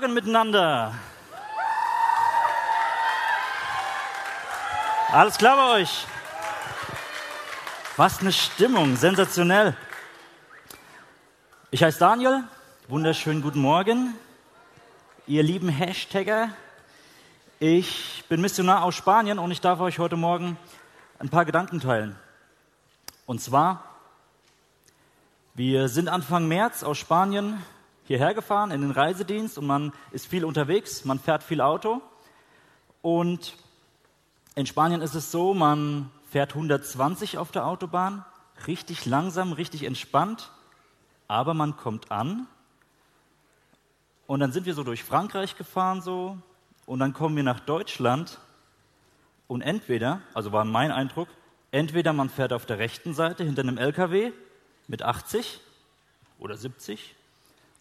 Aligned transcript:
Morgen 0.00 0.14
miteinander. 0.14 0.94
Alles 5.12 5.36
klar 5.36 5.56
bei 5.58 5.80
euch? 5.82 6.06
Was 7.98 8.20
eine 8.20 8.32
Stimmung, 8.32 8.96
sensationell. 8.96 9.76
Ich 11.70 11.82
heiße 11.82 11.98
Daniel, 11.98 12.44
wunderschönen 12.88 13.42
guten 13.42 13.60
Morgen, 13.60 14.14
ihr 15.26 15.42
lieben 15.42 15.68
Hashtagger. 15.68 16.48
Ich 17.58 18.24
bin 18.30 18.40
Missionar 18.40 18.84
aus 18.84 18.94
Spanien 18.94 19.38
und 19.38 19.50
ich 19.50 19.60
darf 19.60 19.80
euch 19.80 19.98
heute 19.98 20.16
Morgen 20.16 20.56
ein 21.18 21.28
paar 21.28 21.44
Gedanken 21.44 21.78
teilen. 21.78 22.16
Und 23.26 23.42
zwar, 23.42 23.84
wir 25.52 25.90
sind 25.90 26.08
Anfang 26.08 26.48
März 26.48 26.84
aus 26.84 26.96
Spanien 26.96 27.62
hierher 28.10 28.34
gefahren 28.34 28.72
in 28.72 28.80
den 28.80 28.90
Reisedienst 28.90 29.56
und 29.56 29.68
man 29.68 29.92
ist 30.10 30.26
viel 30.26 30.44
unterwegs, 30.44 31.04
man 31.04 31.20
fährt 31.20 31.44
viel 31.44 31.60
Auto. 31.60 32.02
Und 33.02 33.56
in 34.56 34.66
Spanien 34.66 35.00
ist 35.00 35.14
es 35.14 35.30
so, 35.30 35.54
man 35.54 36.10
fährt 36.28 36.56
120 36.56 37.38
auf 37.38 37.52
der 37.52 37.64
Autobahn, 37.68 38.24
richtig 38.66 39.06
langsam, 39.06 39.52
richtig 39.52 39.84
entspannt, 39.84 40.50
aber 41.28 41.54
man 41.54 41.76
kommt 41.76 42.10
an. 42.10 42.48
Und 44.26 44.40
dann 44.40 44.50
sind 44.50 44.66
wir 44.66 44.74
so 44.74 44.82
durch 44.82 45.04
Frankreich 45.04 45.56
gefahren 45.56 46.02
so 46.02 46.36
und 46.86 46.98
dann 46.98 47.12
kommen 47.12 47.36
wir 47.36 47.44
nach 47.44 47.60
Deutschland 47.60 48.40
und 49.46 49.62
entweder, 49.62 50.20
also 50.34 50.50
war 50.50 50.64
mein 50.64 50.90
Eindruck, 50.90 51.28
entweder 51.70 52.12
man 52.12 52.28
fährt 52.28 52.52
auf 52.52 52.66
der 52.66 52.80
rechten 52.80 53.14
Seite 53.14 53.44
hinter 53.44 53.62
einem 53.62 53.78
LKW 53.78 54.32
mit 54.88 55.04
80 55.04 55.60
oder 56.40 56.56
70 56.56 57.14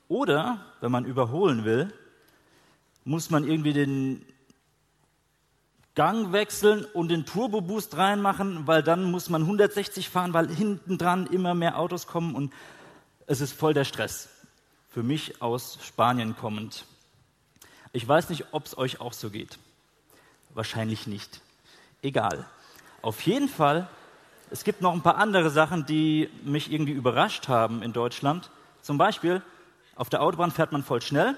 oder, 0.09 0.65
wenn 0.81 0.91
man 0.91 1.05
überholen 1.05 1.63
will, 1.63 1.93
muss 3.05 3.29
man 3.29 3.47
irgendwie 3.47 3.73
den 3.73 4.25
Gang 5.95 6.31
wechseln 6.31 6.85
und 6.93 7.09
den 7.09 7.25
Turbo-Boost 7.25 7.95
reinmachen, 7.95 8.67
weil 8.67 8.83
dann 8.83 9.09
muss 9.11 9.29
man 9.29 9.43
160 9.43 10.09
fahren, 10.09 10.33
weil 10.33 10.47
hinten 10.49 10.97
dran 10.97 11.27
immer 11.27 11.53
mehr 11.53 11.77
Autos 11.77 12.07
kommen 12.07 12.35
und 12.35 12.51
es 13.27 13.39
ist 13.39 13.53
voll 13.53 13.73
der 13.73 13.85
Stress. 13.85 14.29
Für 14.89 15.03
mich 15.03 15.41
aus 15.41 15.77
Spanien 15.83 16.35
kommend. 16.35 16.85
Ich 17.93 18.07
weiß 18.07 18.29
nicht, 18.29 18.47
ob 18.51 18.65
es 18.65 18.77
euch 18.77 19.01
auch 19.01 19.13
so 19.13 19.29
geht. 19.29 19.59
Wahrscheinlich 20.53 21.05
nicht. 21.05 21.41
Egal. 22.01 22.45
Auf 23.01 23.21
jeden 23.21 23.49
Fall, 23.49 23.87
es 24.49 24.63
gibt 24.63 24.81
noch 24.81 24.93
ein 24.93 25.01
paar 25.01 25.17
andere 25.17 25.51
Sachen, 25.51 25.85
die 25.85 26.29
mich 26.43 26.71
irgendwie 26.71 26.93
überrascht 26.93 27.47
haben 27.47 27.83
in 27.83 27.93
Deutschland. 27.93 28.49
Zum 28.81 28.97
Beispiel, 28.97 29.43
auf 29.99 30.07
der 30.07 30.21
Autobahn 30.21 30.49
fährt 30.49 30.71
man 30.71 30.81
voll 30.81 31.01
schnell, 31.01 31.35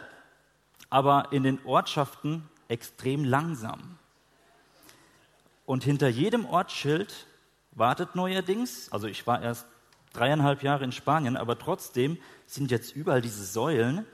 aber 0.91 1.29
in 1.31 1.41
den 1.41 1.65
Ortschaften 1.65 2.47
extrem 2.67 3.25
langsam. 3.25 3.97
Und 5.65 5.83
hinter 5.83 6.07
jedem 6.07 6.45
Ortsschild 6.45 7.25
wartet 7.71 8.13
neuerdings, 8.13 8.91
also 8.91 9.07
ich 9.07 9.25
war 9.25 9.41
erst 9.41 9.65
dreieinhalb 10.13 10.61
Jahre 10.61 10.83
in 10.83 10.91
Spanien, 10.91 11.37
aber 11.37 11.57
trotzdem 11.57 12.19
sind 12.45 12.69
jetzt 12.69 12.95
überall 12.95 13.23
diese 13.23 13.43
Säulen, 13.43 14.05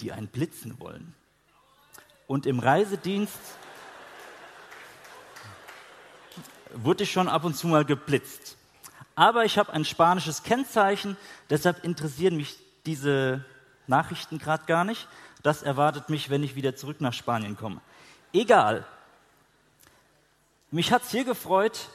die 0.00 0.10
einen 0.10 0.26
blitzen 0.26 0.80
wollen. 0.80 1.14
Und 2.26 2.44
im 2.44 2.58
Reisedienst 2.58 3.38
wurde 6.74 7.04
ich 7.04 7.12
schon 7.12 7.28
ab 7.28 7.44
und 7.44 7.54
zu 7.54 7.68
mal 7.68 7.84
geblitzt. 7.84 8.56
Aber 9.14 9.44
ich 9.44 9.58
habe 9.58 9.72
ein 9.72 9.84
spanisches 9.84 10.42
Kennzeichen, 10.42 11.16
deshalb 11.50 11.84
interessieren 11.84 12.36
mich 12.36 12.58
diese 12.86 13.44
Nachrichten 13.86 14.38
gerade 14.38 14.64
gar 14.66 14.84
nicht. 14.84 15.08
Das 15.42 15.62
erwartet 15.62 16.08
mich, 16.08 16.30
wenn 16.30 16.42
ich 16.42 16.54
wieder 16.54 16.76
zurück 16.76 17.00
nach 17.00 17.12
Spanien 17.12 17.56
komme. 17.56 17.80
Egal. 18.32 18.84
Mich 20.70 20.92
hat 20.92 21.02
es 21.02 21.10
hier 21.10 21.24
gefreut, 21.24 21.88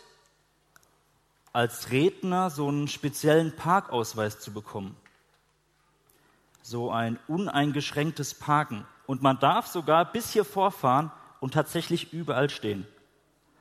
als 1.52 1.92
Redner 1.92 2.50
so 2.50 2.68
einen 2.68 2.88
speziellen 2.88 3.56
Parkausweis 3.56 4.40
zu 4.40 4.52
bekommen. 4.52 4.98
So 6.64 6.92
ein 6.92 7.20
uneingeschränktes 7.28 8.34
Parken. 8.34 8.86
Und 9.06 9.22
man 9.22 9.40
darf 9.40 9.68
sogar 9.68 10.12
bis 10.12 10.32
hier 10.32 10.46
vorfahren 10.46 11.12
und 11.40 11.54
tatsächlich 11.54 12.14
überall 12.14 12.50
stehen. 12.50 12.88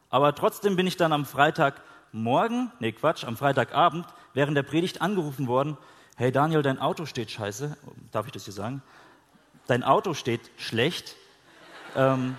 Aber 0.08 0.34
trotzdem 0.34 0.76
bin 0.76 0.86
ich 0.86 0.96
dann 0.96 1.12
am 1.12 1.26
Freitagmorgen, 1.26 2.70
nee 2.78 2.92
Quatsch, 2.92 3.24
am 3.24 3.36
Freitagabend 3.36 4.06
während 4.34 4.56
der 4.56 4.62
Predigt 4.62 5.02
angerufen 5.02 5.46
worden 5.46 5.76
hey 6.16 6.30
Daniel, 6.30 6.62
dein 6.62 6.78
Auto 6.78 7.06
steht 7.06 7.30
scheiße, 7.30 7.76
darf 8.10 8.26
ich 8.26 8.32
das 8.32 8.44
hier 8.44 8.52
sagen? 8.52 8.82
Dein 9.66 9.82
Auto 9.82 10.14
steht 10.14 10.50
schlecht, 10.56 11.16
ähm, 11.96 12.36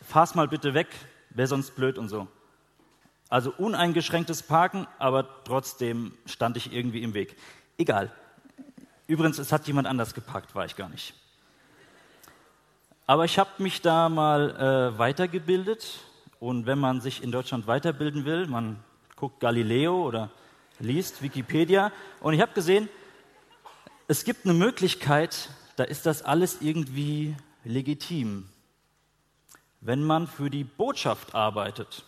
fahr's 0.00 0.34
mal 0.34 0.48
bitte 0.48 0.74
weg, 0.74 0.88
wäre 1.30 1.48
sonst 1.48 1.76
blöd 1.76 1.98
und 1.98 2.08
so. 2.08 2.28
Also 3.28 3.52
uneingeschränktes 3.56 4.42
Parken, 4.42 4.86
aber 4.98 5.44
trotzdem 5.44 6.12
stand 6.26 6.56
ich 6.56 6.72
irgendwie 6.72 7.02
im 7.02 7.14
Weg. 7.14 7.36
Egal. 7.78 8.10
Übrigens, 9.06 9.38
es 9.38 9.52
hat 9.52 9.66
jemand 9.66 9.88
anders 9.88 10.14
geparkt, 10.14 10.54
war 10.54 10.64
ich 10.64 10.76
gar 10.76 10.88
nicht. 10.88 11.14
Aber 13.06 13.24
ich 13.24 13.38
habe 13.38 13.50
mich 13.58 13.82
da 13.82 14.08
mal 14.08 14.50
äh, 14.94 14.98
weitergebildet 14.98 16.00
und 16.40 16.66
wenn 16.66 16.78
man 16.78 17.00
sich 17.00 17.22
in 17.22 17.32
Deutschland 17.32 17.66
weiterbilden 17.66 18.24
will, 18.24 18.46
man 18.46 18.78
guckt 19.16 19.40
Galileo 19.40 20.02
oder 20.06 20.30
liest 20.78 21.22
Wikipedia 21.22 21.92
und 22.20 22.34
ich 22.34 22.40
habe 22.40 22.52
gesehen, 22.52 22.88
es 24.12 24.24
gibt 24.24 24.44
eine 24.44 24.52
Möglichkeit, 24.52 25.48
da 25.76 25.84
ist 25.84 26.04
das 26.04 26.20
alles 26.20 26.60
irgendwie 26.60 27.34
legitim. 27.64 28.46
Wenn 29.80 30.04
man 30.04 30.26
für 30.26 30.50
die 30.50 30.64
Botschaft 30.64 31.34
arbeitet, 31.34 32.04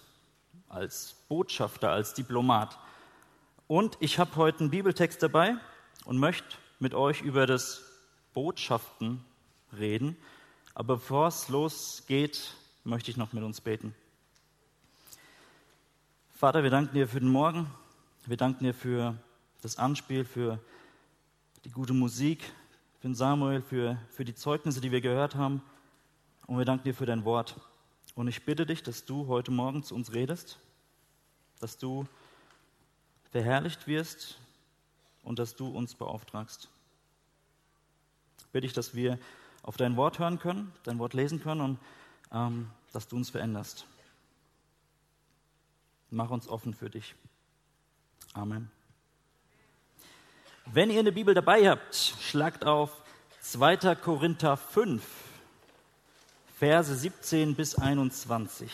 als 0.69 1.17
Botschafter, 1.31 1.89
als 1.89 2.13
Diplomat. 2.13 2.79
Und 3.69 3.97
ich 4.01 4.19
habe 4.19 4.37
heute 4.37 4.61
einen 4.61 4.71
Bibeltext 4.71 5.23
dabei 5.23 5.57
und 6.05 6.19
möchte 6.19 6.45
mit 6.79 6.93
euch 6.93 7.23
über 7.23 7.47
das 7.47 7.81
Botschaften 8.35 9.25
reden. 9.79 10.15
Aber 10.75 10.97
bevor 10.97 11.29
es 11.29 11.49
losgeht, 11.49 12.53
möchte 12.85 13.11
ich 13.13 13.17
noch 13.17 13.33
mit 13.33 13.43
uns 13.43 13.63
beten. 13.63 13.95
Vater, 16.35 16.63
wir 16.63 16.71
danken 16.71 16.95
dir 16.95 17.09
für 17.09 17.21
den 17.21 17.31
Morgen. 17.31 17.67
Wir 18.27 18.37
danken 18.37 18.65
dir 18.65 18.75
für 18.75 19.17
das 19.63 19.79
Anspiel, 19.79 20.27
für 20.27 20.59
die 21.65 21.71
gute 21.71 21.95
Musik, 21.95 22.43
für 23.01 23.09
den 23.09 23.15
Samuel, 23.15 23.63
für, 23.63 23.99
für 24.11 24.25
die 24.25 24.35
Zeugnisse, 24.35 24.81
die 24.81 24.91
wir 24.91 25.01
gehört 25.01 25.35
haben. 25.35 25.63
Und 26.47 26.59
wir 26.59 26.65
danken 26.65 26.85
dir 26.85 26.95
für 26.95 27.07
dein 27.07 27.25
Wort. 27.25 27.61
Und 28.15 28.29
ich 28.29 28.45
bitte 28.45 28.67
dich, 28.67 28.83
dass 28.83 29.05
du 29.05 29.27
heute 29.27 29.51
Morgen 29.51 29.83
zu 29.83 29.95
uns 29.95 30.13
redest, 30.13 30.59
dass 31.61 31.79
du 31.79 32.07
verherrlicht 33.31 33.87
wirst 33.87 34.39
und 35.23 35.39
dass 35.39 35.57
du 35.57 35.69
uns 35.69 35.95
beauftragst. 35.95 36.69
Ich 38.39 38.47
bitte 38.47 38.67
dich, 38.67 38.73
dass 38.73 38.95
wir 38.95 39.19
auf 39.63 39.77
dein 39.77 39.97
Wort 39.97 40.19
hören 40.19 40.39
können, 40.39 40.73
dein 40.85 40.99
Wort 40.99 41.15
lesen 41.15 41.41
können 41.43 41.61
und 41.61 41.79
ähm, 42.31 42.71
dass 42.93 43.09
du 43.09 43.17
uns 43.17 43.31
veränderst. 43.31 43.87
Mach 46.11 46.31
uns 46.31 46.47
offen 46.47 46.75
für 46.75 46.91
dich. 46.91 47.15
Amen. 48.35 48.71
Wenn 50.67 50.91
ihr 50.91 51.01
eine 51.01 51.13
Bibel 51.13 51.35
dabei 51.35 51.69
habt, 51.69 51.95
schlagt 52.21 52.65
auf 52.65 52.91
2. 53.41 53.95
Korinther 53.97 54.57
5, 54.57 55.03
Verse 56.59 56.95
17 56.95 57.55
bis 57.55 57.75
21. 57.75 58.71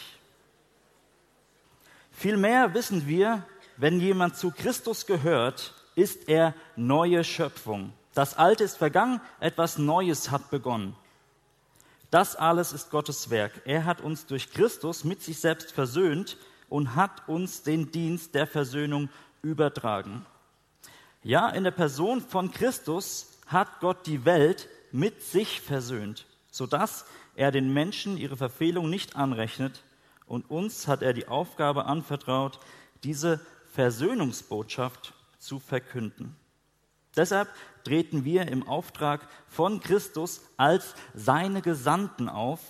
Vielmehr 2.12 2.74
wissen 2.74 3.08
wir, 3.08 3.44
wenn 3.76 3.98
jemand 3.98 4.36
zu 4.36 4.52
Christus 4.52 5.04
gehört, 5.06 5.74
ist 5.96 6.28
er 6.28 6.54
neue 6.76 7.24
Schöpfung. 7.24 7.92
Das 8.14 8.36
Alte 8.36 8.64
ist 8.64 8.76
vergangen, 8.76 9.20
etwas 9.40 9.76
Neues 9.76 10.30
hat 10.30 10.50
begonnen. 10.50 10.94
Das 12.10 12.36
alles 12.36 12.72
ist 12.72 12.90
Gottes 12.90 13.30
Werk. 13.30 13.62
Er 13.64 13.84
hat 13.84 14.00
uns 14.00 14.26
durch 14.26 14.52
Christus 14.52 15.04
mit 15.04 15.22
sich 15.22 15.40
selbst 15.40 15.72
versöhnt 15.72 16.36
und 16.68 16.94
hat 16.94 17.28
uns 17.28 17.62
den 17.62 17.90
Dienst 17.90 18.34
der 18.34 18.46
Versöhnung 18.46 19.08
übertragen. 19.42 20.24
Ja, 21.22 21.50
in 21.50 21.64
der 21.64 21.70
Person 21.70 22.22
von 22.22 22.50
Christus 22.50 23.38
hat 23.46 23.80
Gott 23.80 24.06
die 24.06 24.24
Welt 24.24 24.68
mit 24.90 25.22
sich 25.22 25.60
versöhnt, 25.60 26.26
sodass 26.50 27.04
er 27.34 27.50
den 27.50 27.74
Menschen 27.74 28.16
ihre 28.16 28.38
Verfehlung 28.38 28.88
nicht 28.88 29.16
anrechnet 29.16 29.82
und 30.26 30.48
uns 30.50 30.88
hat 30.88 31.02
er 31.02 31.12
die 31.12 31.28
Aufgabe 31.28 31.84
anvertraut, 31.84 32.58
diese 33.04 33.38
Versöhnungsbotschaft 33.74 35.12
zu 35.38 35.58
verkünden. 35.58 36.36
Deshalb 37.16 37.48
treten 37.84 38.24
wir 38.24 38.48
im 38.48 38.66
Auftrag 38.66 39.28
von 39.48 39.80
Christus 39.80 40.40
als 40.56 40.94
seine 41.12 41.60
Gesandten 41.60 42.30
auf 42.30 42.60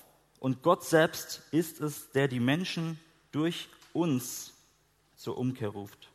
und 0.41 0.63
Gott 0.63 0.85
selbst 0.85 1.43
ist 1.53 1.81
es, 1.81 2.11
der 2.11 2.27
die 2.27 2.41
Menschen 2.41 2.99
durch 3.31 3.69
uns 3.93 4.55
zur 5.15 5.39
Umkehr 5.39 5.69
ruft. 5.69 6.10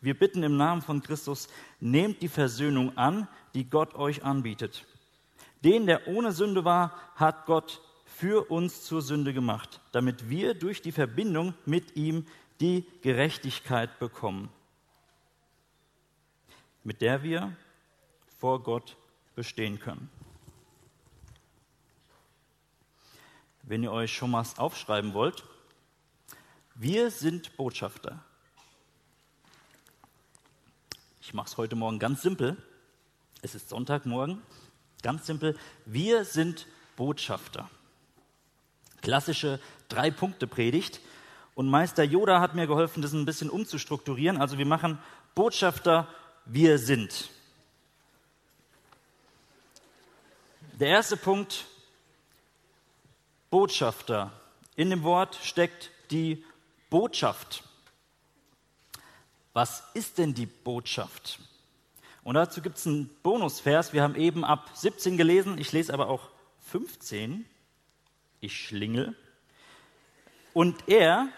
Wir 0.00 0.18
bitten 0.18 0.42
im 0.42 0.56
Namen 0.56 0.80
von 0.80 1.02
Christus, 1.02 1.48
nehmt 1.78 2.22
die 2.22 2.28
Versöhnung 2.28 2.96
an, 2.96 3.28
die 3.54 3.68
Gott 3.68 3.94
euch 3.94 4.24
anbietet. 4.24 4.86
Den, 5.62 5.86
der 5.86 6.08
ohne 6.08 6.32
Sünde 6.32 6.64
war, 6.64 6.98
hat 7.16 7.44
Gott 7.44 7.82
für 8.06 8.50
uns 8.50 8.84
zur 8.84 9.02
Sünde 9.02 9.34
gemacht, 9.34 9.80
damit 9.92 10.30
wir 10.30 10.54
durch 10.54 10.80
die 10.80 10.92
Verbindung 10.92 11.54
mit 11.66 11.96
ihm 11.96 12.26
die 12.60 12.86
Gerechtigkeit 13.02 13.98
bekommen, 13.98 14.50
mit 16.82 17.02
der 17.02 17.22
wir 17.22 17.54
vor 18.38 18.62
Gott 18.62 18.96
bestehen 19.34 19.78
können. 19.78 20.10
Wenn 23.62 23.82
ihr 23.82 23.92
euch 23.92 24.14
schon 24.14 24.30
mal 24.30 24.44
aufschreiben 24.56 25.12
wollt, 25.14 25.44
wir 26.74 27.10
sind 27.10 27.56
Botschafter. 27.56 28.24
Ich 31.30 31.34
mache 31.34 31.46
es 31.46 31.56
heute 31.56 31.76
Morgen 31.76 32.00
ganz 32.00 32.22
simpel. 32.22 32.56
Es 33.40 33.54
ist 33.54 33.68
Sonntagmorgen. 33.68 34.42
Ganz 35.00 35.26
simpel. 35.26 35.56
Wir 35.86 36.24
sind 36.24 36.66
Botschafter. 36.96 37.70
Klassische 39.00 39.60
Drei-Punkte-Predigt. 39.88 40.98
Und 41.54 41.68
Meister 41.68 42.02
Yoda 42.02 42.40
hat 42.40 42.56
mir 42.56 42.66
geholfen, 42.66 43.00
das 43.00 43.12
ein 43.12 43.26
bisschen 43.26 43.48
umzustrukturieren. 43.48 44.40
Also 44.40 44.58
wir 44.58 44.66
machen 44.66 44.98
Botschafter, 45.36 46.08
wir 46.46 46.80
sind. 46.80 47.30
Der 50.80 50.88
erste 50.88 51.16
Punkt, 51.16 51.64
Botschafter. 53.50 54.32
In 54.74 54.90
dem 54.90 55.04
Wort 55.04 55.38
steckt 55.44 55.92
die 56.10 56.44
Botschaft. 56.88 57.62
Was 59.52 59.82
ist 59.94 60.18
denn 60.18 60.34
die 60.34 60.46
Botschaft? 60.46 61.40
Und 62.22 62.34
dazu 62.34 62.60
gibt 62.62 62.76
es 62.76 62.86
einen 62.86 63.10
Bonusvers. 63.22 63.92
Wir 63.92 64.02
haben 64.02 64.14
eben 64.14 64.44
ab 64.44 64.70
17 64.74 65.16
gelesen, 65.16 65.58
ich 65.58 65.72
lese 65.72 65.92
aber 65.92 66.08
auch 66.08 66.28
15. 66.70 67.44
Ich 68.40 68.56
schlingel. 68.56 69.16
Und 70.52 70.88
er 70.88 71.28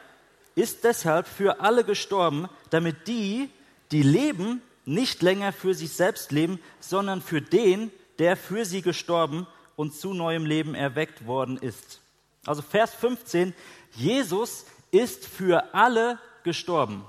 ist 0.55 0.85
deshalb 0.85 1.27
für 1.27 1.61
alle 1.61 1.85
gestorben, 1.85 2.49
damit 2.71 3.09
die, 3.09 3.49
die 3.91 4.03
leben, 4.03 4.63
nicht 4.85 5.23
länger 5.23 5.53
für 5.53 5.75
sich 5.75 5.93
selbst 5.93 6.33
leben, 6.33 6.61
sondern 6.81 7.23
für 7.23 7.41
den, 7.41 7.91
der 8.19 8.37
für 8.37 8.65
sie 8.65 8.83
gestorben 8.83 9.47
und 9.77 9.95
zu 9.95 10.13
neuem 10.13 10.45
Leben 10.45 10.75
erweckt 10.75 11.27
worden 11.27 11.57
ist. 11.57 12.01
Also 12.45 12.63
Vers 12.63 12.95
15, 12.95 13.55
Jesus 13.93 14.67
ist 14.91 15.27
für 15.27 15.75
alle 15.75 16.19
gestorben. 16.43 17.05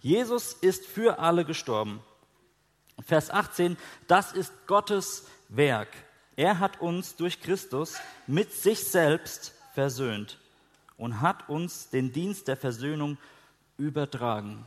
Jesus 0.00 0.52
ist 0.52 0.86
für 0.86 1.18
alle 1.18 1.44
gestorben. 1.44 2.00
Vers 3.04 3.30
18, 3.30 3.76
das 4.06 4.32
ist 4.32 4.52
Gottes 4.66 5.26
Werk. 5.48 5.88
Er 6.36 6.60
hat 6.60 6.80
uns 6.80 7.16
durch 7.16 7.40
Christus 7.40 7.96
mit 8.26 8.52
sich 8.52 8.84
selbst 8.84 9.54
versöhnt 9.74 10.38
und 10.96 11.20
hat 11.20 11.48
uns 11.48 11.90
den 11.90 12.12
Dienst 12.12 12.48
der 12.48 12.56
Versöhnung 12.56 13.18
übertragen. 13.76 14.64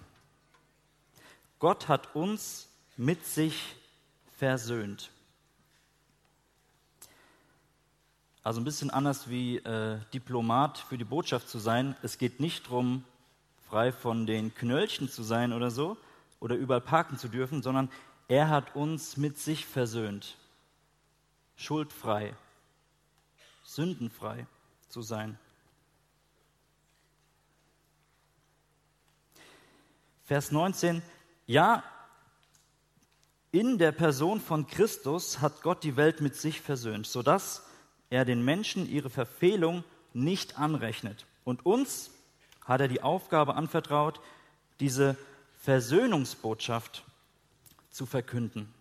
Gott 1.60 1.88
hat 1.88 2.16
uns 2.16 2.68
mit 2.98 3.25
sich 3.25 3.75
versöhnt. 4.38 5.12
Also 8.44 8.60
ein 8.60 8.63
bisschen 8.63 8.89
anders 8.89 9.30
wie 9.30 9.57
äh, 9.57 10.00
Diplomat 10.13 10.80
für 10.80 10.98
die 10.98 11.04
Botschaft 11.04 11.48
zu 11.48 11.60
sein. 11.60 11.95
Es 12.01 12.18
geht 12.18 12.39
nicht 12.39 12.66
darum, 12.66 13.04
frei 13.71 13.94
von 13.94 14.25
den 14.27 14.53
Knöllchen 14.53 15.07
zu 15.07 15.23
sein 15.23 15.53
oder 15.53 15.71
so 15.71 15.95
oder 16.41 16.56
überall 16.56 16.81
parken 16.81 17.18
zu 17.18 17.29
dürfen, 17.29 17.62
sondern 17.62 17.89
er 18.27 18.50
hat 18.50 18.75
uns 18.75 19.15
mit 19.15 19.38
sich 19.38 19.65
versöhnt. 19.65 20.35
Schuldfrei, 21.56 22.35
sündenfrei 23.63 24.45
zu 24.89 25.01
sein. 25.01 25.39
Vers 30.25 30.51
19, 30.51 31.01
ja, 31.47 31.81
in 33.51 33.77
der 33.77 33.94
Person 33.94 34.41
von 34.41 34.68
Christus 34.68 35.39
hat 35.39 35.62
Gott 35.62 35.85
die 35.85 35.95
Welt 35.95 36.19
mit 36.19 36.35
sich 36.35 36.59
versöhnt, 36.59 37.07
sodass 37.07 37.65
er 38.09 38.25
den 38.25 38.44
Menschen 38.44 38.89
ihre 38.89 39.09
Verfehlung 39.09 39.85
nicht 40.12 40.59
anrechnet. 40.59 41.25
Und 41.45 41.65
uns 41.65 42.12
hat 42.65 42.81
er 42.81 42.87
die 42.87 43.01
Aufgabe 43.01 43.55
anvertraut, 43.55 44.19
diese 44.79 45.17
Versöhnungsbotschaft 45.61 47.03
zu 47.89 48.05
verkünden. 48.05 48.73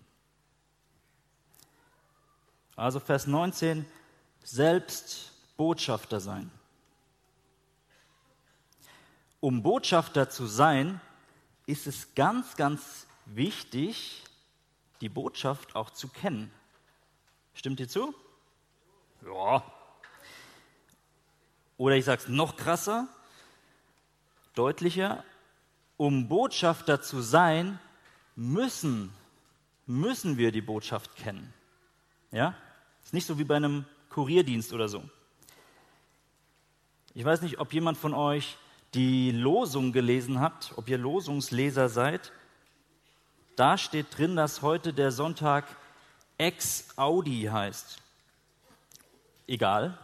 Also 2.76 3.00
Vers 3.00 3.26
19, 3.26 3.84
selbst 4.42 5.32
Botschafter 5.56 6.20
sein. 6.20 6.50
Um 9.40 9.62
Botschafter 9.62 10.30
zu 10.30 10.46
sein, 10.46 11.00
ist 11.66 11.86
es 11.86 12.14
ganz, 12.14 12.56
ganz 12.56 13.06
wichtig, 13.26 14.24
die 15.00 15.08
Botschaft 15.08 15.76
auch 15.76 15.90
zu 15.90 16.08
kennen. 16.08 16.50
Stimmt 17.54 17.80
ihr 17.80 17.88
zu? 17.88 18.14
Ja. 19.24 19.62
Oder 21.76 21.96
ich 21.96 22.04
sage 22.04 22.22
es 22.22 22.28
noch 22.28 22.56
krasser, 22.56 23.08
deutlicher, 24.54 25.24
um 25.96 26.28
Botschafter 26.28 27.00
zu 27.00 27.20
sein, 27.20 27.78
müssen, 28.36 29.12
müssen 29.86 30.38
wir 30.38 30.52
die 30.52 30.62
Botschaft 30.62 31.16
kennen. 31.16 31.52
Ja? 32.30 32.54
Ist 33.04 33.14
nicht 33.14 33.26
so 33.26 33.38
wie 33.38 33.44
bei 33.44 33.56
einem 33.56 33.84
Kurierdienst 34.08 34.72
oder 34.72 34.88
so. 34.88 35.02
Ich 37.14 37.24
weiß 37.24 37.42
nicht, 37.42 37.58
ob 37.58 37.72
jemand 37.72 37.98
von 37.98 38.14
euch 38.14 38.56
die 38.94 39.30
Losung 39.30 39.92
gelesen 39.92 40.40
habt, 40.40 40.72
ob 40.76 40.88
ihr 40.88 40.98
Losungsleser 40.98 41.88
seid, 41.88 42.32
da 43.56 43.76
steht 43.76 44.16
drin, 44.16 44.36
dass 44.36 44.62
heute 44.62 44.92
der 44.92 45.12
Sonntag 45.12 45.64
Ex 46.38 46.96
Audi 46.96 47.48
heißt. 47.52 47.98
Egal. 49.46 49.98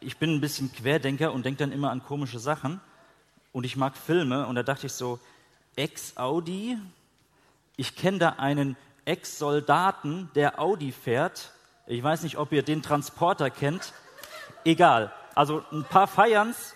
Ich 0.00 0.16
bin 0.16 0.34
ein 0.34 0.40
bisschen 0.40 0.72
Querdenker 0.72 1.32
und 1.32 1.46
denke 1.46 1.58
dann 1.58 1.72
immer 1.72 1.90
an 1.90 2.02
komische 2.02 2.38
Sachen. 2.38 2.80
Und 3.56 3.64
ich 3.64 3.74
mag 3.74 3.96
Filme. 3.96 4.46
Und 4.46 4.56
da 4.56 4.62
dachte 4.62 4.84
ich 4.84 4.92
so, 4.92 5.18
Ex 5.76 6.18
Audi. 6.18 6.76
Ich 7.76 7.96
kenne 7.96 8.18
da 8.18 8.28
einen 8.36 8.76
Ex-Soldaten, 9.06 10.30
der 10.34 10.60
Audi 10.60 10.92
fährt. 10.92 11.52
Ich 11.86 12.02
weiß 12.02 12.22
nicht, 12.22 12.36
ob 12.36 12.52
ihr 12.52 12.62
den 12.62 12.82
Transporter 12.82 13.48
kennt. 13.48 13.94
Egal. 14.66 15.10
Also 15.34 15.64
ein 15.72 15.84
paar 15.84 16.06
feiern's, 16.06 16.74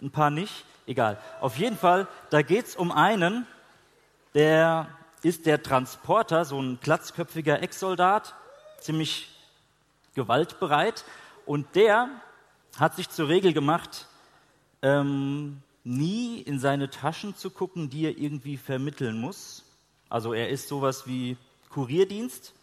ein 0.00 0.10
paar 0.10 0.30
nicht, 0.30 0.64
egal. 0.86 1.18
Auf 1.42 1.58
jeden 1.58 1.76
Fall, 1.76 2.08
da 2.30 2.40
geht 2.40 2.64
es 2.64 2.76
um 2.76 2.92
einen, 2.92 3.46
der 4.32 4.88
ist 5.22 5.44
der 5.44 5.62
Transporter, 5.62 6.46
so 6.46 6.58
ein 6.58 6.80
glatzköpfiger 6.80 7.60
Ex-Soldat, 7.60 8.34
ziemlich 8.80 9.28
gewaltbereit. 10.14 11.04
Und 11.44 11.74
der 11.74 12.08
hat 12.78 12.96
sich 12.96 13.10
zur 13.10 13.28
Regel 13.28 13.52
gemacht, 13.52 14.06
ähm, 14.80 15.62
nie 15.84 16.40
in 16.40 16.58
seine 16.58 16.90
Taschen 16.90 17.36
zu 17.36 17.50
gucken, 17.50 17.90
die 17.90 18.04
er 18.04 18.16
irgendwie 18.16 18.56
vermitteln 18.56 19.20
muss. 19.20 19.64
Also 20.08 20.32
er 20.32 20.48
ist 20.48 20.68
sowas 20.68 21.06
wie 21.06 21.36
Kurierdienst, 21.70 22.54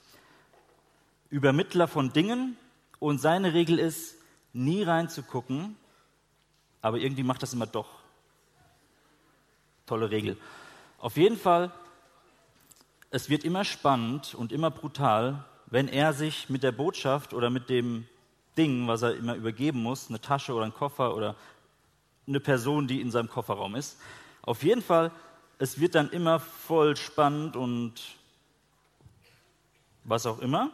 Übermittler 1.29 1.87
von 1.87 2.13
Dingen 2.13 2.57
und 2.99 3.19
seine 3.19 3.53
Regel 3.53 3.79
ist, 3.79 4.15
nie 4.53 4.83
reinzugucken, 4.83 5.75
aber 6.81 6.97
irgendwie 6.97 7.23
macht 7.23 7.43
das 7.43 7.53
immer 7.53 7.67
doch. 7.67 7.99
Tolle 9.85 10.09
Regel. 10.11 10.37
Auf 10.99 11.17
jeden 11.17 11.37
Fall, 11.37 11.71
es 13.11 13.29
wird 13.29 13.43
immer 13.43 13.63
spannend 13.63 14.35
und 14.35 14.51
immer 14.51 14.71
brutal, 14.71 15.45
wenn 15.67 15.87
er 15.87 16.13
sich 16.13 16.49
mit 16.49 16.63
der 16.63 16.71
Botschaft 16.71 17.33
oder 17.33 17.49
mit 17.49 17.69
dem 17.69 18.07
Ding, 18.57 18.87
was 18.87 19.01
er 19.01 19.15
immer 19.15 19.35
übergeben 19.35 19.81
muss, 19.81 20.09
eine 20.09 20.19
Tasche 20.19 20.53
oder 20.53 20.65
ein 20.65 20.73
Koffer 20.73 21.15
oder 21.15 21.35
eine 22.27 22.39
Person, 22.39 22.87
die 22.87 23.01
in 23.01 23.11
seinem 23.11 23.29
Kofferraum 23.29 23.75
ist. 23.75 23.97
Auf 24.41 24.63
jeden 24.63 24.81
Fall, 24.81 25.11
es 25.57 25.79
wird 25.79 25.95
dann 25.95 26.09
immer 26.09 26.39
voll 26.39 26.95
spannend 26.95 27.55
und 27.55 27.93
was 30.03 30.25
auch 30.25 30.39
immer. 30.39 30.71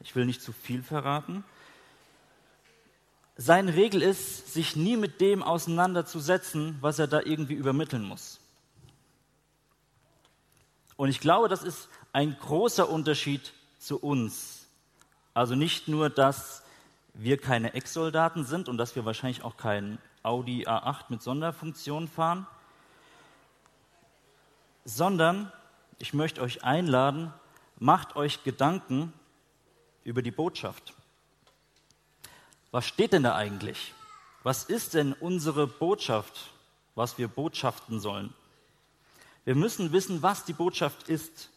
Ich 0.00 0.14
will 0.14 0.26
nicht 0.26 0.42
zu 0.42 0.52
viel 0.52 0.82
verraten. 0.82 1.44
Seine 3.36 3.74
Regel 3.74 4.02
ist, 4.02 4.52
sich 4.52 4.76
nie 4.76 4.96
mit 4.96 5.20
dem 5.20 5.42
auseinanderzusetzen, 5.42 6.78
was 6.80 6.98
er 6.98 7.08
da 7.08 7.20
irgendwie 7.20 7.54
übermitteln 7.54 8.04
muss. 8.04 8.38
Und 10.96 11.08
ich 11.08 11.20
glaube, 11.20 11.48
das 11.48 11.62
ist 11.62 11.88
ein 12.12 12.36
großer 12.38 12.88
Unterschied 12.88 13.52
zu 13.80 13.98
uns. 13.98 14.66
Also 15.32 15.56
nicht 15.56 15.88
nur, 15.88 16.10
dass 16.10 16.62
wir 17.14 17.38
keine 17.38 17.74
Ex-Soldaten 17.74 18.44
sind 18.44 18.68
und 18.68 18.78
dass 18.78 18.94
wir 18.94 19.04
wahrscheinlich 19.04 19.42
auch 19.42 19.56
keinen 19.56 19.98
Audi 20.24 20.66
A8 20.66 21.04
mit 21.10 21.22
Sonderfunktion 21.22 22.08
fahren, 22.08 22.46
sondern 24.84 25.52
ich 25.98 26.14
möchte 26.14 26.40
euch 26.40 26.64
einladen, 26.64 27.32
macht 27.78 28.16
euch 28.16 28.42
Gedanken 28.42 29.12
über 30.02 30.22
die 30.22 30.30
Botschaft. 30.30 30.94
Was 32.70 32.86
steht 32.86 33.12
denn 33.12 33.22
da 33.22 33.36
eigentlich? 33.36 33.94
Was 34.42 34.64
ist 34.64 34.94
denn 34.94 35.12
unsere 35.12 35.66
Botschaft, 35.66 36.50
was 36.94 37.18
wir 37.18 37.28
botschaften 37.28 38.00
sollen? 38.00 38.34
Wir 39.44 39.54
müssen 39.54 39.92
wissen, 39.92 40.22
was 40.22 40.44
die 40.44 40.52
Botschaft 40.54 41.08
ist. 41.08 41.50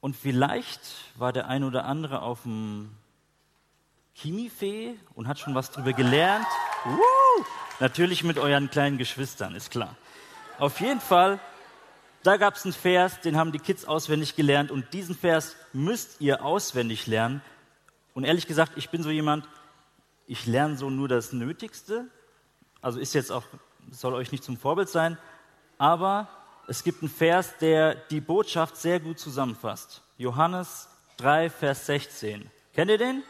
Und 0.00 0.16
vielleicht 0.16 0.80
war 1.16 1.32
der 1.32 1.48
ein 1.48 1.64
oder 1.64 1.84
andere 1.84 2.22
auf 2.22 2.42
dem 2.42 2.90
Chemiefee 4.20 4.94
und 5.14 5.28
hat 5.28 5.38
schon 5.38 5.54
was 5.54 5.70
drüber 5.70 5.92
gelernt. 5.92 6.46
Uh, 6.86 7.44
natürlich 7.78 8.24
mit 8.24 8.38
euren 8.38 8.70
kleinen 8.70 8.98
Geschwistern, 8.98 9.54
ist 9.54 9.70
klar. 9.70 9.96
Auf 10.58 10.80
jeden 10.80 11.00
Fall, 11.00 11.38
da 12.22 12.36
gab 12.36 12.56
es 12.56 12.64
einen 12.64 12.74
Vers, 12.74 13.20
den 13.20 13.36
haben 13.36 13.52
die 13.52 13.58
Kids 13.58 13.84
auswendig 13.84 14.36
gelernt 14.36 14.70
und 14.70 14.92
diesen 14.92 15.16
Vers 15.16 15.56
müsst 15.72 16.20
ihr 16.20 16.44
auswendig 16.44 17.06
lernen, 17.06 17.42
und 18.14 18.24
ehrlich 18.24 18.46
gesagt, 18.46 18.72
ich 18.76 18.90
bin 18.90 19.02
so 19.02 19.10
jemand, 19.10 19.48
ich 20.26 20.46
lerne 20.46 20.76
so 20.76 20.90
nur 20.90 21.08
das 21.08 21.32
Nötigste. 21.32 22.06
Also 22.82 22.98
ist 22.98 23.14
jetzt 23.14 23.30
auch, 23.30 23.44
soll 23.90 24.14
euch 24.14 24.32
nicht 24.32 24.44
zum 24.44 24.56
Vorbild 24.56 24.88
sein, 24.88 25.18
aber 25.78 26.28
es 26.66 26.84
gibt 26.84 27.02
einen 27.02 27.10
Vers, 27.10 27.56
der 27.58 27.94
die 27.94 28.20
Botschaft 28.20 28.76
sehr 28.76 29.00
gut 29.00 29.18
zusammenfasst. 29.18 30.02
Johannes 30.18 30.88
3, 31.16 31.50
Vers 31.50 31.86
16. 31.86 32.50
Kennt 32.74 32.90
ihr 32.90 32.98
den? 32.98 33.22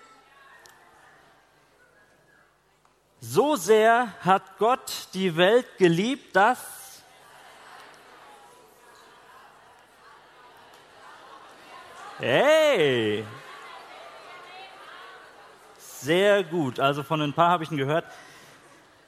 So 3.20 3.56
sehr 3.56 4.14
hat 4.20 4.58
Gott 4.58 5.08
die 5.12 5.36
Welt 5.36 5.66
geliebt, 5.78 6.34
dass 6.34 6.80
Hey, 12.18 13.24
sehr 15.78 16.44
gut. 16.44 16.78
Also 16.78 17.02
von 17.02 17.22
ein 17.22 17.32
paar 17.32 17.48
habe 17.48 17.64
ich 17.64 17.70
ihn 17.70 17.78
gehört. 17.78 18.04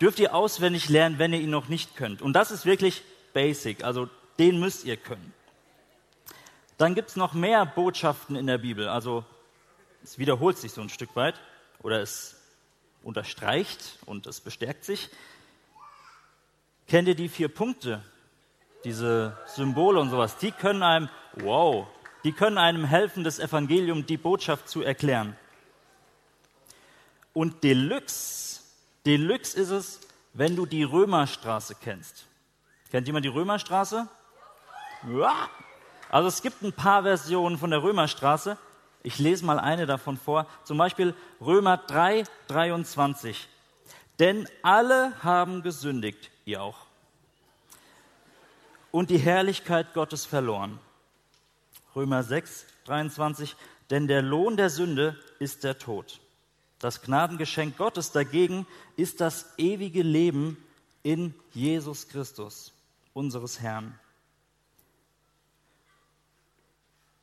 Dürft 0.01 0.19
ihr 0.19 0.35
auswendig 0.35 0.89
lernen, 0.89 1.19
wenn 1.19 1.35
ihr 1.35 1.41
ihn 1.41 1.51
noch 1.51 1.69
nicht 1.69 1.95
könnt. 1.95 2.23
Und 2.23 2.33
das 2.33 2.51
ist 2.51 2.65
wirklich 2.65 3.03
basic. 3.35 3.85
Also 3.85 4.09
den 4.39 4.59
müsst 4.59 4.85
ihr 4.85 4.97
können. 4.97 5.35
Dann 6.79 6.95
gibt 6.95 7.11
es 7.11 7.17
noch 7.17 7.35
mehr 7.35 7.67
Botschaften 7.67 8.35
in 8.35 8.47
der 8.47 8.59
Bibel. 8.59 8.89
Also 8.89 9.25
es 10.03 10.19
wiederholt 10.19 10.57
sich 10.57 10.73
so 10.73 10.81
ein 10.81 10.89
Stück 10.89 11.15
weit 11.15 11.39
oder 11.83 12.01
es 12.01 12.42
unterstreicht 13.03 13.99
und 14.07 14.27
es 14.27 14.41
bestärkt 14.41 14.85
sich. 14.85 15.11
Kennt 16.89 17.09
ihr 17.09 17.15
die 17.15 17.29
vier 17.29 17.49
Punkte? 17.49 18.03
Diese 18.85 19.39
Symbole 19.47 20.01
und 20.01 20.11
sowas, 20.11 20.37
die 20.39 20.51
können 20.51 20.83
einem, 20.83 21.09
wow, 21.35 21.87
die 22.25 22.33
können 22.33 22.59
einem 22.59 22.85
helfen, 22.85 23.25
das 23.25 23.39
Evangelium, 23.39 24.07
die 24.07 24.17
Botschaft 24.17 24.69
zu 24.69 24.83
erklären. 24.83 25.37
Und 27.33 27.65
Deluxe, 27.65 28.61
Deluxe 29.07 29.59
ist 29.59 29.71
es, 29.71 30.01
wenn 30.35 30.57
du 30.57 30.67
die 30.67 30.83
Römerstraße 30.83 31.77
kennst. 31.81 32.27
Kennt 32.91 33.07
jemand 33.07 33.25
die 33.25 33.31
Römerstraße? 33.31 34.09
Ja. 35.09 35.49
Also 36.11 36.29
es 36.29 36.43
gibt 36.43 36.63
ein 36.63 36.73
paar 36.73 37.03
Versionen 37.05 37.57
von 37.57 37.71
der 37.71 37.83
Römerstraße. 37.83 38.59
Ich 39.03 39.19
lese 39.19 39.45
mal 39.45 39.59
eine 39.59 39.87
davon 39.87 40.17
vor. 40.17 40.47
Zum 40.65 40.79
Beispiel 40.79 41.15
Römer 41.41 41.77
3, 41.77 42.25
23. 42.49 43.49
Denn 44.19 44.49
alle 44.63 45.13
haben 45.23 45.63
gesündigt, 45.63 46.31
ihr 46.45 46.63
auch. 46.63 46.87
Und 48.91 49.11
die 49.11 49.19
Herrlichkeit 49.19 49.95
Gottes 49.95 50.25
verloren. 50.25 50.79
Römer 51.97 52.23
6, 52.23 52.67
23. 52.85 53.57
Denn 53.91 54.07
der 54.07 54.23
Lohn 54.23 54.57
der 54.57 54.71
Sünde 54.71 55.19
ist 55.39 55.65
der 55.65 55.79
Tod. 55.79 56.21
Das 56.79 57.03
Gnadengeschenk 57.03 57.77
Gottes 57.77 58.13
dagegen 58.13 58.67
ist 58.97 59.21
das 59.21 59.55
ewige 59.57 60.03
Leben 60.03 60.57
in 61.03 61.35
Jesus 61.53 62.09
Christus, 62.09 62.73
unseres 63.15 63.61
Herrn. 63.61 63.99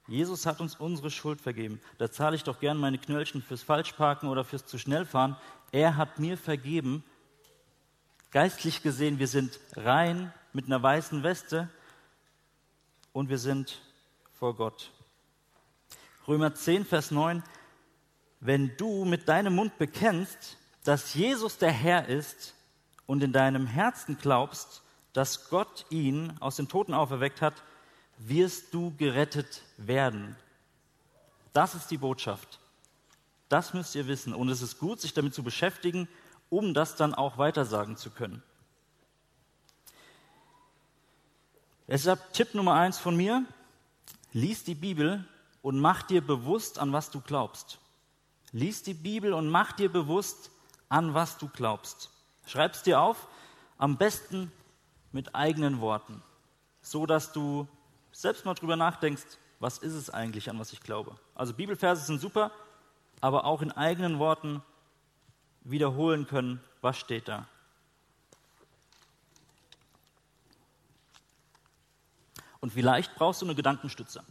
Jesus 0.10 0.46
hat 0.46 0.60
uns 0.60 0.75
unsere 0.75 1.12
Schuld 1.12 1.39
vergeben. 1.39 1.80
Da 1.98 2.12
zahle 2.12 2.36
ich 2.36 2.44
doch 2.44 2.60
gern 2.60 2.78
meine 2.78 2.98
Knöllchen 2.98 3.42
fürs 3.42 3.63
Falschparken 3.63 4.28
oder 4.28 4.44
fürs 4.44 4.66
zu 4.66 4.78
schnell 4.78 5.06
fahren. 5.06 5.38
Er 5.72 5.96
hat 5.98 6.20
mir 6.20 6.38
vergeben. 6.38 7.04
Geistlich 8.32 8.84
gesehen, 8.84 9.20
wir 9.20 9.28
sind 9.28 9.60
rein 9.75 10.34
mit 10.54 10.66
einer 10.66 10.82
weißen 10.82 11.24
Weste 11.24 11.70
und 13.13 13.30
wir 13.30 13.38
sind 13.38 13.82
vor 14.34 14.56
Gott. 14.56 14.92
Römer 16.28 16.54
10, 16.54 16.86
Vers 16.86 17.12
9 17.12 17.44
wenn 18.39 18.75
du 18.78 19.06
mit 19.06 19.28
deinem 19.28 19.56
Mund 19.56 19.78
bekennst, 19.78 20.58
dass 20.84 21.13
Jesus 21.13 21.58
der 21.58 21.72
Herr 21.72 22.08
ist 22.08 22.56
und 23.06 23.22
in 23.22 23.34
deinem 23.34 23.68
Herzen 23.68 24.18
glaubst, 24.18 24.82
dass 25.13 25.50
Gott 25.50 25.86
ihn 25.89 26.34
aus 26.39 26.56
den 26.56 26.70
Toten 26.70 26.94
auferweckt 26.94 27.42
hat, 27.42 27.56
wirst 28.20 28.74
du 28.74 28.94
gerettet 28.98 29.64
werden. 29.78 30.36
Das 31.54 31.74
ist 31.74 31.90
die 31.90 31.98
Botschaft. 31.98 32.60
Das 33.48 33.74
müsst 33.74 33.96
ihr 33.96 34.08
wissen. 34.08 34.34
Und 34.34 34.50
es 34.50 34.62
ist 34.62 34.78
gut, 34.78 35.02
sich 35.02 35.14
damit 35.14 35.34
zu 35.34 35.44
beschäftigen, 35.44 36.08
um 36.50 36.74
das 36.74 36.96
dann 36.96 37.14
auch 37.14 37.38
weitersagen 37.38 37.98
zu 37.98 38.12
können. 38.12 38.44
Deshalb 41.88 42.34
Tipp 42.34 42.54
Nummer 42.54 42.76
eins 42.76 43.00
von 43.00 43.16
mir, 43.16 43.44
lies 44.32 44.64
die 44.64 44.76
Bibel 44.76 45.26
und 45.64 45.80
mach 45.80 46.04
dir 46.04 46.22
bewusst, 46.22 46.78
an 46.78 46.94
was 46.94 47.10
du 47.10 47.20
glaubst. 47.20 47.80
Lies 48.52 48.84
die 48.84 48.94
Bibel 48.94 49.34
und 49.34 49.50
mach 49.50 49.72
dir 49.72 49.92
bewusst, 49.92 50.52
an 50.88 51.16
was 51.16 51.38
du 51.38 51.48
glaubst. 51.48 52.12
Schreib 52.46 52.74
es 52.74 52.84
dir 52.84 53.02
auf, 53.02 53.28
am 53.78 53.98
besten 53.98 54.52
mit 55.12 55.34
eigenen 55.34 55.82
Worten, 55.82 56.22
so 56.82 57.06
dass 57.06 57.32
du 57.32 57.68
selbst 58.20 58.44
mal 58.44 58.54
drüber 58.54 58.76
nachdenkst, 58.76 59.38
was 59.60 59.78
ist 59.78 59.94
es 59.94 60.10
eigentlich, 60.10 60.50
an 60.50 60.60
was 60.60 60.74
ich 60.74 60.82
glaube. 60.82 61.16
Also 61.36 61.54
Bibelverse 61.54 62.06
sind 62.06 62.20
super, 62.20 62.52
aber 63.22 63.46
auch 63.46 63.62
in 63.62 63.72
eigenen 63.72 64.20
Worten 64.20 64.62
wiederholen 65.62 66.28
können, 66.28 66.62
was 66.82 66.98
steht 66.98 67.30
da. 67.30 67.48
Und 72.60 72.74
vielleicht 72.74 73.16
brauchst 73.16 73.42
du 73.42 73.46
eine 73.46 73.56
Gedankenstütze. 73.56 74.22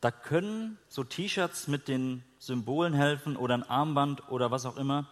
Da 0.00 0.10
können 0.10 0.78
so 0.88 1.04
T-Shirts 1.04 1.68
mit 1.68 1.88
den 1.88 2.24
Symbolen 2.38 2.94
helfen 2.94 3.36
oder 3.36 3.52
ein 3.52 3.68
Armband 3.68 4.30
oder 4.30 4.50
was 4.50 4.64
auch 4.64 4.78
immer. 4.78 5.06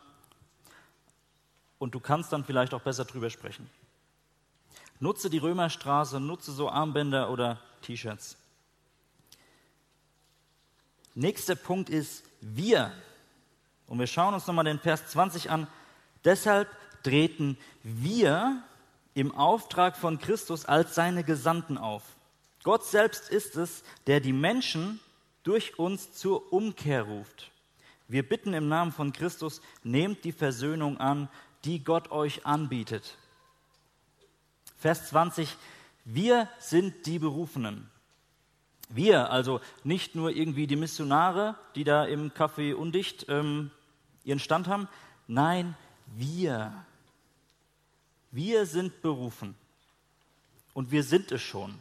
Und 1.78 1.94
du 1.94 2.00
kannst 2.00 2.32
dann 2.32 2.42
vielleicht 2.42 2.72
auch 2.72 2.80
besser 2.80 3.04
drüber 3.04 3.28
sprechen. 3.28 3.68
Nutze 5.00 5.30
die 5.30 5.38
Römerstraße, 5.38 6.20
nutze 6.20 6.52
so 6.52 6.68
Armbänder 6.68 7.30
oder 7.30 7.58
T-Shirts. 7.82 8.36
Nächster 11.14 11.56
Punkt 11.56 11.88
ist 11.90 12.22
wir. 12.40 12.92
Und 13.86 13.98
wir 13.98 14.06
schauen 14.06 14.34
uns 14.34 14.46
nochmal 14.46 14.66
den 14.66 14.78
Vers 14.78 15.08
20 15.08 15.50
an. 15.50 15.66
Deshalb 16.24 16.68
treten 17.02 17.58
wir 17.82 18.62
im 19.14 19.34
Auftrag 19.34 19.96
von 19.96 20.18
Christus 20.18 20.66
als 20.66 20.94
seine 20.94 21.24
Gesandten 21.24 21.78
auf. 21.78 22.02
Gott 22.62 22.84
selbst 22.84 23.30
ist 23.30 23.56
es, 23.56 23.82
der 24.06 24.20
die 24.20 24.34
Menschen 24.34 25.00
durch 25.42 25.78
uns 25.78 26.12
zur 26.12 26.52
Umkehr 26.52 27.02
ruft. 27.04 27.50
Wir 28.06 28.28
bitten 28.28 28.52
im 28.52 28.68
Namen 28.68 28.92
von 28.92 29.12
Christus, 29.12 29.62
nehmt 29.82 30.24
die 30.24 30.32
Versöhnung 30.32 30.98
an, 30.98 31.28
die 31.64 31.82
Gott 31.82 32.10
euch 32.10 32.44
anbietet. 32.44 33.16
Vers 34.80 35.08
20, 35.08 35.56
wir 36.06 36.48
sind 36.58 37.04
die 37.04 37.18
Berufenen. 37.18 37.90
Wir, 38.88 39.30
also 39.30 39.60
nicht 39.84 40.14
nur 40.14 40.30
irgendwie 40.30 40.66
die 40.66 40.76
Missionare, 40.76 41.54
die 41.74 41.84
da 41.84 42.06
im 42.06 42.30
Café 42.32 42.74
undicht 42.74 43.26
ähm, 43.28 43.70
ihren 44.24 44.40
Stand 44.40 44.68
haben, 44.68 44.88
nein, 45.28 45.76
wir. 46.06 46.72
Wir 48.32 48.64
sind 48.64 49.02
berufen. 49.02 49.54
Und 50.72 50.90
wir 50.90 51.02
sind 51.04 51.30
es 51.30 51.42
schon. 51.42 51.78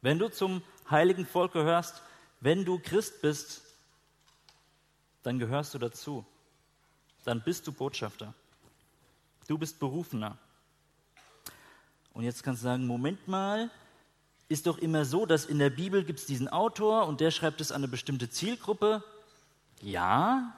Wenn 0.00 0.18
du 0.18 0.30
zum 0.30 0.62
heiligen 0.90 1.26
Volk 1.26 1.52
gehörst, 1.52 2.02
wenn 2.40 2.64
du 2.64 2.78
Christ 2.78 3.20
bist, 3.20 3.62
dann 5.22 5.38
gehörst 5.38 5.74
du 5.74 5.78
dazu. 5.78 6.24
Dann 7.24 7.42
bist 7.42 7.66
du 7.66 7.72
Botschafter. 7.72 8.32
Du 9.46 9.58
bist 9.58 9.78
Berufener. 9.78 10.38
Und 12.12 12.24
jetzt 12.24 12.42
kannst 12.42 12.62
du 12.62 12.64
sagen, 12.64 12.86
Moment 12.86 13.28
mal, 13.28 13.70
ist 14.48 14.66
doch 14.66 14.78
immer 14.78 15.04
so, 15.04 15.26
dass 15.26 15.44
in 15.44 15.58
der 15.58 15.70
Bibel 15.70 16.04
gibt 16.04 16.18
es 16.18 16.26
diesen 16.26 16.48
Autor 16.48 17.06
und 17.06 17.20
der 17.20 17.30
schreibt 17.30 17.60
es 17.60 17.70
an 17.70 17.82
eine 17.82 17.88
bestimmte 17.88 18.28
Zielgruppe. 18.28 19.04
Ja, 19.80 20.52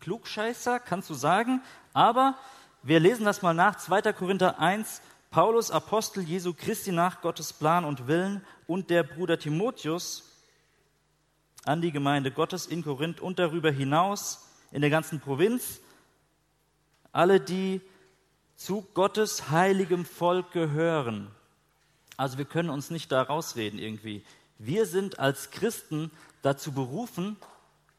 Klugscheißer, 0.00 0.80
kannst 0.80 1.10
du 1.10 1.14
sagen, 1.14 1.62
aber 1.92 2.34
wir 2.82 3.00
lesen 3.00 3.24
das 3.26 3.42
mal 3.42 3.52
nach, 3.52 3.76
2. 3.76 4.12
Korinther 4.12 4.58
1, 4.58 5.02
Paulus, 5.30 5.70
Apostel 5.70 6.22
Jesu 6.22 6.54
Christi 6.54 6.92
nach 6.92 7.20
Gottes 7.20 7.52
Plan 7.52 7.84
und 7.84 8.06
Willen 8.06 8.44
und 8.66 8.88
der 8.88 9.02
Bruder 9.02 9.38
Timotheus 9.38 10.32
an 11.64 11.82
die 11.82 11.92
Gemeinde 11.92 12.30
Gottes 12.30 12.66
in 12.66 12.84
Korinth 12.84 13.20
und 13.20 13.38
darüber 13.38 13.70
hinaus 13.70 14.48
in 14.70 14.80
der 14.80 14.90
ganzen 14.90 15.20
Provinz, 15.20 15.80
alle, 17.12 17.40
die 17.40 17.80
zu 18.56 18.82
Gottes 18.94 19.50
heiligem 19.50 20.04
Volk 20.04 20.52
gehören. 20.52 21.30
Also 22.16 22.38
wir 22.38 22.46
können 22.46 22.70
uns 22.70 22.90
nicht 22.90 23.12
da 23.12 23.22
rausreden 23.22 23.78
irgendwie. 23.78 24.24
Wir 24.58 24.86
sind 24.86 25.18
als 25.18 25.50
Christen 25.50 26.10
dazu 26.42 26.72
berufen, 26.72 27.36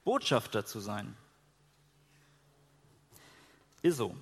Botschafter 0.04 0.66
zu 0.66 0.80
sein. 0.80 1.16
Ist 3.84 3.98
so. 3.98 4.16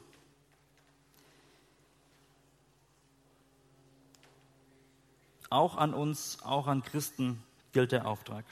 Auch 5.50 5.78
an 5.78 5.94
uns, 5.94 6.40
auch 6.44 6.68
an 6.68 6.84
Christen 6.84 7.42
gilt 7.72 7.94
der 7.94 8.08
Auftrag. 8.08 8.44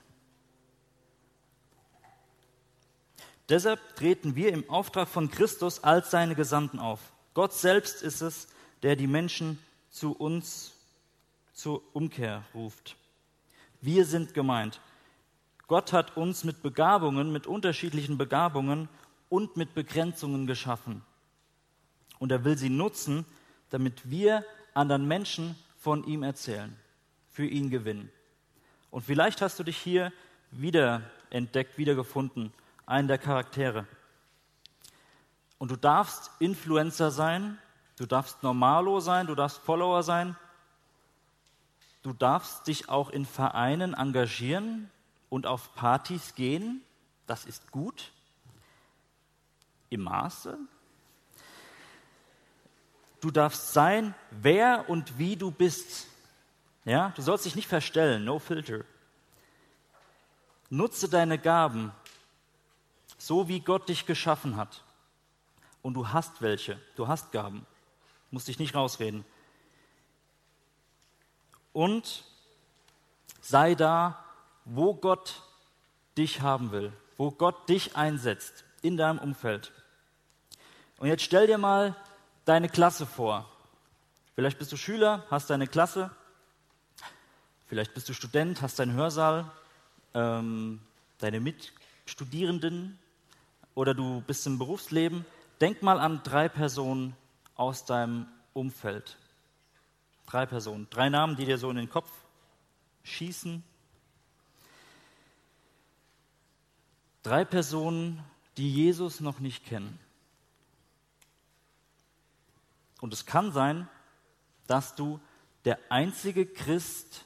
Deshalb 3.50 3.96
treten 3.98 4.36
wir 4.36 4.54
im 4.54 4.70
Auftrag 4.70 5.10
von 5.10 5.30
Christus 5.30 5.84
als 5.84 6.12
seine 6.12 6.36
Gesandten 6.36 6.80
auf. 6.80 7.12
Gott 7.34 7.54
selbst 7.54 8.02
ist 8.04 8.22
es, 8.22 8.48
der 8.82 8.96
die 8.96 9.08
Menschen 9.08 9.60
zu 9.90 10.12
uns 10.12 10.74
zur 11.54 11.82
Umkehr 11.94 12.44
ruft. 12.54 12.96
Wir 13.82 14.06
sind 14.06 14.34
gemeint. 14.34 14.80
Gott 15.68 15.94
hat 15.94 16.18
uns 16.18 16.44
mit 16.44 16.62
Begabungen, 16.62 17.32
mit 17.32 17.48
unterschiedlichen 17.48 18.18
Begabungen 18.18 18.90
und 19.30 19.58
mit 19.58 19.74
Begrenzungen 19.74 20.46
geschaffen. 20.46 21.02
Und 22.20 22.32
er 22.32 22.44
will 22.44 22.58
sie 22.58 22.70
nutzen, 22.70 23.25
damit 23.70 24.10
wir 24.10 24.46
anderen 24.74 25.08
Menschen 25.08 25.56
von 25.78 26.04
ihm 26.06 26.24
erzählen, 26.24 26.75
für 27.30 27.46
ihn 27.46 27.70
gewinnen. 27.70 28.12
Und 28.92 29.02
vielleicht 29.02 29.42
hast 29.42 29.60
du 29.60 29.63
dich 29.63 29.78
hier 29.78 30.13
wieder 30.52 31.02
entdeckt, 31.30 31.78
wiedergefunden, 31.78 32.54
einen 32.86 33.08
der 33.08 33.18
Charaktere. 33.18 33.88
Und 35.63 35.70
du 35.70 35.77
darfst 35.77 36.29
Influencer 36.39 37.10
sein, 37.10 37.58
du 37.96 38.05
darfst 38.05 38.43
Normalo 38.43 39.00
sein, 39.00 39.27
du 39.27 39.34
darfst 39.34 39.60
Follower 39.60 40.03
sein, 40.03 40.36
du 42.01 42.12
darfst 42.12 42.67
dich 42.67 42.89
auch 42.89 43.10
in 43.10 43.25
Vereinen 43.25 43.93
engagieren 43.93 44.91
und 45.29 45.48
auf 45.48 45.74
Partys 45.74 46.36
gehen, 46.36 46.82
das 47.27 47.46
ist 47.46 47.72
gut, 47.72 48.12
im 49.89 50.01
Maße. 50.01 50.58
Du 53.22 53.32
darfst 53.32 53.72
sein, 53.72 54.13
wer 54.32 54.89
und 54.89 55.17
wie 55.17 55.38
du 55.38 55.50
bist. 55.50 56.08
Ja, 56.84 57.13
du 57.15 57.22
sollst 57.22 57.46
dich 57.46 57.55
nicht 57.55 57.70
verstellen, 57.70 58.25
no 58.25 58.38
filter. 58.38 58.84
Nutze 60.70 61.08
deine 61.08 61.38
Gaben, 61.38 61.93
so 63.17 63.48
wie 63.48 63.62
Gott 63.62 63.88
dich 63.88 64.05
geschaffen 64.05 64.57
hat 64.57 64.82
und 65.83 65.93
du 65.93 66.09
hast 66.09 66.41
welche, 66.41 66.79
du 66.96 67.07
hast 67.07 67.31
Gaben, 67.31 67.67
musst 68.31 68.48
dich 68.48 68.57
nicht 68.57 68.74
rausreden. 68.74 69.24
Und 71.74 72.24
sei 73.41 73.75
da, 73.75 74.24
wo 74.65 74.96
Gott 74.96 75.43
dich 76.17 76.41
haben 76.41 76.72
will, 76.72 76.91
wo 77.17 77.29
Gott 77.29 77.69
dich 77.69 77.96
einsetzt 77.96 78.63
in 78.81 78.98
deinem 78.98 79.19
Umfeld. 79.19 79.72
Und 80.98 81.07
jetzt 81.07 81.24
stell 81.24 81.48
dir 81.48 81.57
mal 81.57 81.96
deine 82.46 82.69
Klasse 82.69 83.05
vor. 83.05 83.50
Vielleicht 84.35 84.57
bist 84.57 84.72
du 84.72 84.77
Schüler, 84.77 85.25
hast 85.29 85.50
deine 85.50 85.67
Klasse. 85.67 86.09
Vielleicht 87.67 87.93
bist 87.93 88.07
du 88.07 88.13
Student, 88.13 88.61
hast 88.61 88.79
deinen 88.79 88.93
Hörsaal, 88.93 89.51
ähm, 90.13 90.79
deine 91.19 91.39
Mitstudierenden 91.39 93.00
oder 93.75 93.93
du 93.93 94.22
bist 94.22 94.46
im 94.48 94.59
Berufsleben. 94.59 95.25
Denk 95.64 95.82
mal 95.82 95.98
an 95.98 96.22
drei 96.24 96.50
Personen 96.50 97.16
aus 97.56 97.86
deinem 97.86 98.28
Umfeld. 98.52 99.18
Drei 100.26 100.46
Personen, 100.46 100.90
drei 100.90 101.08
Namen, 101.08 101.38
die 101.38 101.46
dir 101.46 101.58
so 101.58 101.70
in 101.70 101.78
den 101.78 101.90
Kopf 101.90 102.12
schießen. 103.04 103.64
Drei 107.22 107.46
Personen, 107.46 108.22
die 108.58 108.70
Jesus 108.74 109.22
noch 109.22 109.40
nicht 109.40 109.66
kennen. 109.66 109.98
Und 113.00 113.14
es 113.14 113.26
kann 113.26 113.54
sein, 113.54 113.88
dass 114.68 114.96
du 114.96 115.22
der 115.64 115.80
einzige 115.88 116.46
Christ 116.46 117.24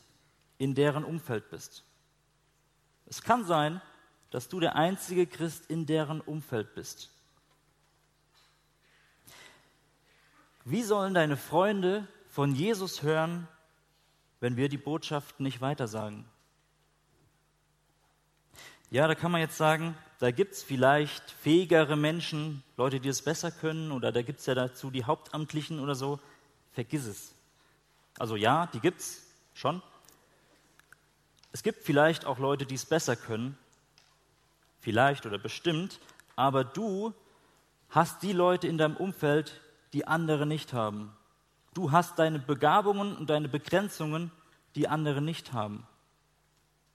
in 0.59 0.75
deren 0.75 1.03
Umfeld 1.03 1.49
bist. 1.49 1.83
Es 3.07 3.23
kann 3.23 3.45
sein, 3.45 3.81
dass 4.29 4.47
du 4.47 4.59
der 4.59 4.75
einzige 4.75 5.25
Christ 5.25 5.65
in 5.71 5.87
deren 5.87 6.21
Umfeld 6.21 6.75
bist. 6.75 7.09
Wie 10.69 10.83
sollen 10.83 11.13
deine 11.13 11.37
Freunde 11.37 12.05
von 12.27 12.53
Jesus 12.53 13.01
hören, 13.01 13.47
wenn 14.41 14.57
wir 14.57 14.67
die 14.67 14.75
Botschaft 14.75 15.39
nicht 15.39 15.61
weitersagen? 15.61 16.25
Ja, 18.89 19.07
da 19.07 19.15
kann 19.15 19.31
man 19.31 19.39
jetzt 19.39 19.55
sagen, 19.55 19.97
da 20.19 20.29
gibt 20.31 20.55
es 20.55 20.63
vielleicht 20.63 21.31
fähigere 21.31 21.95
Menschen, 21.95 22.63
Leute, 22.75 22.99
die 22.99 23.07
es 23.07 23.21
besser 23.21 23.49
können, 23.49 23.93
oder 23.93 24.11
da 24.11 24.21
gibt 24.23 24.41
es 24.41 24.45
ja 24.45 24.55
dazu 24.55 24.91
die 24.91 25.05
Hauptamtlichen 25.05 25.79
oder 25.79 25.95
so. 25.95 26.19
Vergiss 26.73 27.05
es. 27.05 27.31
Also 28.19 28.35
ja, 28.35 28.67
die 28.73 28.81
gibt 28.81 28.99
es 28.99 29.25
schon. 29.53 29.81
Es 31.53 31.63
gibt 31.63 31.85
vielleicht 31.85 32.25
auch 32.25 32.39
Leute, 32.39 32.65
die 32.65 32.75
es 32.75 32.85
besser 32.85 33.15
können, 33.15 33.57
vielleicht 34.81 35.25
oder 35.25 35.37
bestimmt, 35.37 36.01
aber 36.35 36.65
du 36.65 37.13
hast 37.89 38.21
die 38.21 38.33
Leute 38.33 38.67
in 38.67 38.77
deinem 38.77 38.97
Umfeld, 38.97 39.61
die 39.93 40.07
andere 40.07 40.45
nicht 40.45 40.73
haben. 40.73 41.15
Du 41.73 41.91
hast 41.91 42.19
deine 42.19 42.39
Begabungen 42.39 43.15
und 43.15 43.29
deine 43.29 43.47
Begrenzungen, 43.47 44.31
die 44.75 44.87
andere 44.87 45.21
nicht 45.21 45.53
haben. 45.53 45.85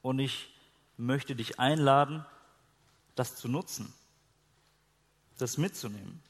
Und 0.02 0.18
ich 0.18 0.52
möchte 0.96 1.34
dich 1.34 1.58
einladen, 1.58 2.24
das 3.14 3.36
zu 3.36 3.48
nutzen, 3.48 3.92
das 5.38 5.58
mitzunehmen. 5.58 6.22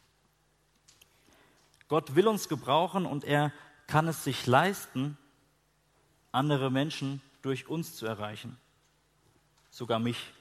Gott 1.89 2.15
will 2.15 2.27
uns 2.27 2.49
gebrauchen 2.49 3.07
und 3.07 3.25
er 3.25 3.53
kann 3.87 4.09
es 4.09 4.25
sich 4.25 4.47
leisten, 4.47 5.19
andere 6.33 6.71
Menschen 6.71 7.21
durch 7.43 7.69
uns 7.69 7.95
zu 7.97 8.07
erreichen. 8.07 8.57
Sogar 9.71 9.99
mich. 9.99 10.33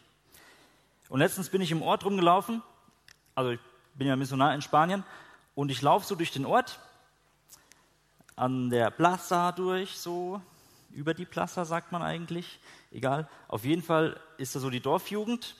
Und 1.10 1.20
letztens 1.20 1.50
bin 1.50 1.62
ich 1.62 1.72
im 1.72 1.82
Ort 1.82 2.06
rumgelaufen, 2.06 2.64
also 3.36 3.52
ich 3.52 3.60
bin 3.96 4.08
ja 4.08 4.16
Missionar 4.16 4.56
in 4.56 4.62
Spanien, 4.62 5.04
und 5.56 5.70
ich 5.70 5.82
laufe 5.82 6.06
so 6.06 6.16
durch 6.16 6.32
den 6.32 6.46
Ort, 6.46 6.80
an 8.36 8.70
der 8.70 8.90
Plaza 8.90 9.52
durch, 9.52 9.98
so 9.98 10.42
über 10.92 11.14
die 11.14 11.26
Plaza 11.26 11.66
sagt 11.66 11.92
man 11.92 12.02
eigentlich, 12.02 12.60
egal. 12.92 13.30
Auf 13.48 13.66
jeden 13.66 13.84
Fall 13.84 14.20
ist 14.38 14.56
da 14.56 14.60
so 14.60 14.70
die 14.70 14.80
Dorfjugend 14.80 15.56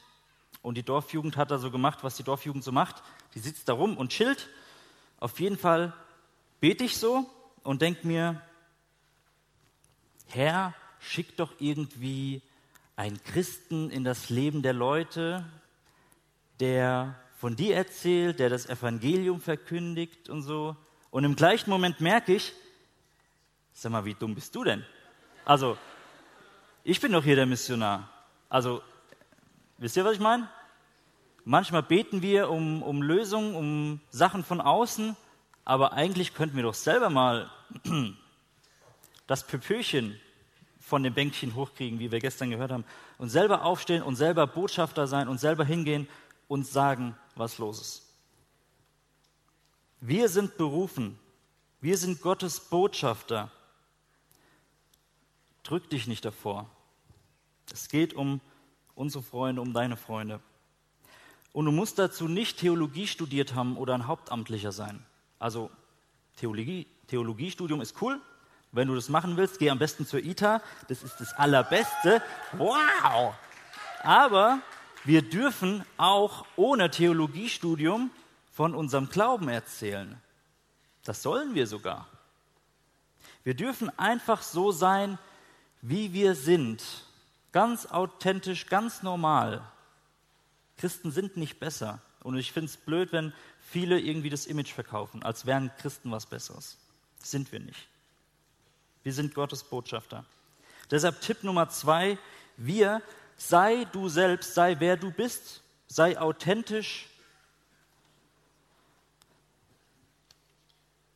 und 0.62 0.76
die 0.76 0.84
Dorfjugend 0.84 1.38
hat 1.38 1.52
da 1.52 1.58
so 1.58 1.72
gemacht, 1.72 2.00
was 2.04 2.16
die 2.16 2.24
Dorfjugend 2.24 2.64
so 2.64 2.72
macht. 2.72 3.02
Die 3.36 3.40
sitzt 3.40 3.70
da 3.70 3.74
rum 3.74 3.98
und 3.98 4.12
chillt. 4.12 4.50
Auf 5.20 5.40
jeden 5.40 5.58
Fall 5.58 5.94
bete 6.60 6.84
ich 6.84 6.98
so 6.98 7.30
und 7.64 7.82
denke 7.82 8.08
mir, 8.08 8.42
Herr, 10.28 10.74
schick 11.00 11.36
doch 11.38 11.54
irgendwie 11.60 12.42
einen 12.96 13.22
Christen 13.24 13.90
in 13.90 14.04
das 14.04 14.30
Leben 14.30 14.62
der 14.62 14.74
Leute, 14.74 15.46
der 16.60 17.16
von 17.42 17.56
dir 17.56 17.76
erzählt, 17.76 18.38
der 18.38 18.50
das 18.50 18.70
Evangelium 18.70 19.42
verkündigt 19.42 20.30
und 20.30 20.44
so. 20.44 20.76
Und 21.10 21.24
im 21.24 21.36
gleichen 21.36 21.72
Moment 21.72 22.00
merke 22.00 22.36
ich, 22.36 22.54
sag 23.74 23.92
mal, 23.92 24.06
wie 24.06 24.14
dumm 24.14 24.36
bist 24.36 24.54
du 24.54 24.64
denn? 24.64 24.86
Also, 25.44 25.76
ich 26.84 27.02
bin 27.02 27.12
doch 27.12 27.24
hier 27.24 27.36
der 27.36 27.48
Missionar. 27.48 28.08
Also, 28.48 28.84
wisst 29.80 29.98
ihr, 29.98 30.06
was 30.06 30.14
ich 30.14 30.20
meine? 30.20 30.48
Manchmal 31.44 31.82
beten 31.82 32.22
wir 32.22 32.52
um, 32.52 32.84
um 32.84 33.02
Lösungen, 33.02 33.56
um 33.56 34.02
Sachen 34.12 34.44
von 34.44 34.62
außen, 34.62 35.18
aber 35.66 35.94
eigentlich 35.94 36.36
könnten 36.36 36.58
wir 36.58 36.64
doch 36.64 36.76
selber 36.76 37.10
mal 37.10 37.50
das 39.26 39.48
Pöpöchen 39.48 40.22
von 40.80 41.02
dem 41.02 41.16
Bänkchen 41.16 41.56
hochkriegen, 41.56 41.98
wie 41.98 42.12
wir 42.12 42.20
gestern 42.20 42.52
gehört 42.52 42.72
haben, 42.72 42.86
und 43.18 43.30
selber 43.30 43.64
aufstehen 43.64 44.04
und 44.04 44.16
selber 44.16 44.46
Botschafter 44.46 45.08
sein 45.08 45.28
und 45.28 45.40
selber 45.40 45.66
hingehen 45.66 46.08
und 46.48 46.68
sagen, 46.68 47.16
was 47.42 47.58
los 47.58 47.82
ist. 47.82 48.04
Wir 50.00 50.30
sind 50.30 50.58
berufen, 50.58 51.20
wir 51.82 51.98
sind 51.98 52.22
Gottes 52.22 52.60
Botschafter. 52.60 53.52
Drück 55.64 55.90
dich 55.90 56.08
nicht 56.08 56.24
davor. 56.24 56.70
Es 57.74 57.90
geht 57.90 58.14
um 58.14 58.42
unsere 58.96 59.24
Freunde, 59.24 59.62
um 59.62 59.74
deine 59.74 59.98
Freunde. 59.98 60.40
Und 61.54 61.66
du 61.66 61.72
musst 61.72 61.98
dazu 61.98 62.28
nicht 62.28 62.60
Theologie 62.60 63.08
studiert 63.08 63.56
haben 63.56 63.76
oder 63.76 63.96
ein 63.96 64.08
Hauptamtlicher 64.08 64.72
sein. 64.72 65.04
Also 65.40 65.72
Theologie, 66.38 66.88
Theologiestudium 67.08 67.82
ist 67.82 68.02
cool. 68.02 68.22
Wenn 68.72 68.88
du 68.88 68.96
das 68.96 69.10
machen 69.10 69.36
willst, 69.36 69.60
geh 69.60 69.70
am 69.70 69.80
besten 69.80 70.06
zur 70.06 70.24
ITA. 70.24 70.62
Das 70.88 71.04
ist 71.04 71.20
das 71.20 71.34
Allerbeste. 71.34 72.22
Wow! 72.54 73.34
Aber 74.04 74.62
wir 75.04 75.22
dürfen 75.22 75.84
auch 75.98 76.46
ohne 76.56 76.92
Theologiestudium 76.92 78.12
von 78.52 78.76
unserem 78.76 79.10
Glauben 79.10 79.50
erzählen. 79.50 80.22
Das 81.04 81.24
sollen 81.24 81.56
wir 81.56 81.68
sogar. 81.68 82.08
Wir 83.44 83.56
dürfen 83.56 83.90
einfach 83.98 84.42
so 84.44 84.72
sein, 84.72 85.18
wie 85.82 86.14
wir 86.14 86.36
sind. 86.36 86.84
Ganz 87.52 87.88
authentisch, 87.88 88.68
ganz 88.68 89.02
normal. 89.02 89.64
Christen 90.78 91.12
sind 91.12 91.38
nicht 91.38 91.60
besser. 91.60 92.00
Und 92.24 92.38
ich 92.38 92.52
finde 92.52 92.70
es 92.70 92.78
blöd, 92.78 93.12
wenn 93.12 93.34
viele 93.60 94.00
irgendwie 94.00 94.30
das 94.30 94.46
Image 94.46 94.72
verkaufen, 94.72 95.24
als 95.24 95.46
wären 95.46 95.72
Christen 95.80 96.12
was 96.12 96.28
Besseres. 96.28 96.78
Das 97.20 97.32
sind 97.32 97.52
wir 97.52 97.60
nicht. 97.60 97.88
Wir 99.04 99.14
sind 99.14 99.34
Gottes 99.34 99.64
Botschafter. 99.64 100.24
Deshalb 100.92 101.22
Tipp 101.22 101.44
Nummer 101.44 101.70
zwei, 101.70 102.18
wir, 102.58 103.02
sei 103.50 103.86
du 103.92 104.08
selbst, 104.08 104.54
sei 104.54 104.80
wer 104.80 104.98
du 104.98 105.12
bist, 105.12 105.64
sei 105.88 106.20
authentisch. 106.20 107.08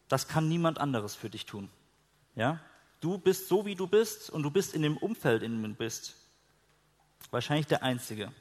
Das 0.07 0.27
kann 0.27 0.49
niemand 0.49 0.79
anderes 0.79 1.15
für 1.15 1.29
dich 1.29 1.45
tun. 1.45 1.69
Ja? 2.35 2.59
Du 2.99 3.17
bist 3.17 3.47
so, 3.47 3.65
wie 3.65 3.75
du 3.75 3.87
bist 3.87 4.29
und 4.29 4.43
du 4.43 4.49
bist 4.49 4.73
in 4.73 4.81
dem 4.81 4.97
Umfeld, 4.97 5.43
in 5.43 5.61
dem 5.61 5.71
du 5.71 5.77
bist. 5.77 6.15
Wahrscheinlich 7.29 7.67
der 7.67 7.83
Einzige. 7.83 8.31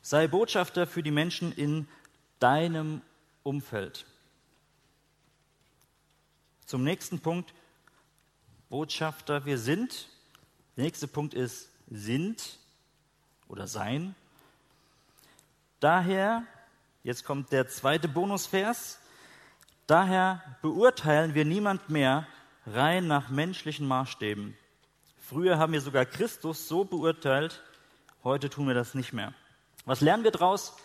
Sei 0.00 0.26
Botschafter 0.28 0.86
für 0.86 1.02
die 1.02 1.10
Menschen 1.10 1.52
in 1.52 1.88
deinem 2.38 3.02
Umfeld. 3.42 4.06
Zum 6.66 6.84
nächsten 6.84 7.20
Punkt, 7.20 7.54
Botschafter, 8.70 9.44
wir 9.44 9.58
sind. 9.58 10.08
Der 10.76 10.84
nächste 10.84 11.06
Punkt 11.06 11.34
ist 11.34 11.68
sind 11.88 12.58
oder 13.48 13.66
sein. 13.68 14.16
Daher, 15.78 16.42
jetzt 17.04 17.24
kommt 17.24 17.52
der 17.52 17.68
zweite 17.68 18.08
Bonusvers, 18.08 18.98
daher 19.86 20.42
beurteilen 20.62 21.34
wir 21.34 21.44
niemand 21.44 21.90
mehr 21.90 22.26
rein 22.66 23.06
nach 23.06 23.28
menschlichen 23.28 23.86
Maßstäben. 23.86 24.56
Früher 25.20 25.58
haben 25.58 25.72
wir 25.72 25.80
sogar 25.80 26.06
Christus 26.06 26.66
so 26.66 26.84
beurteilt, 26.84 27.62
heute 28.24 28.50
tun 28.50 28.66
wir 28.66 28.74
das 28.74 28.94
nicht 28.94 29.12
mehr. 29.12 29.32
Was 29.84 30.00
lernen 30.00 30.24
wir 30.24 30.32
daraus? 30.32 30.76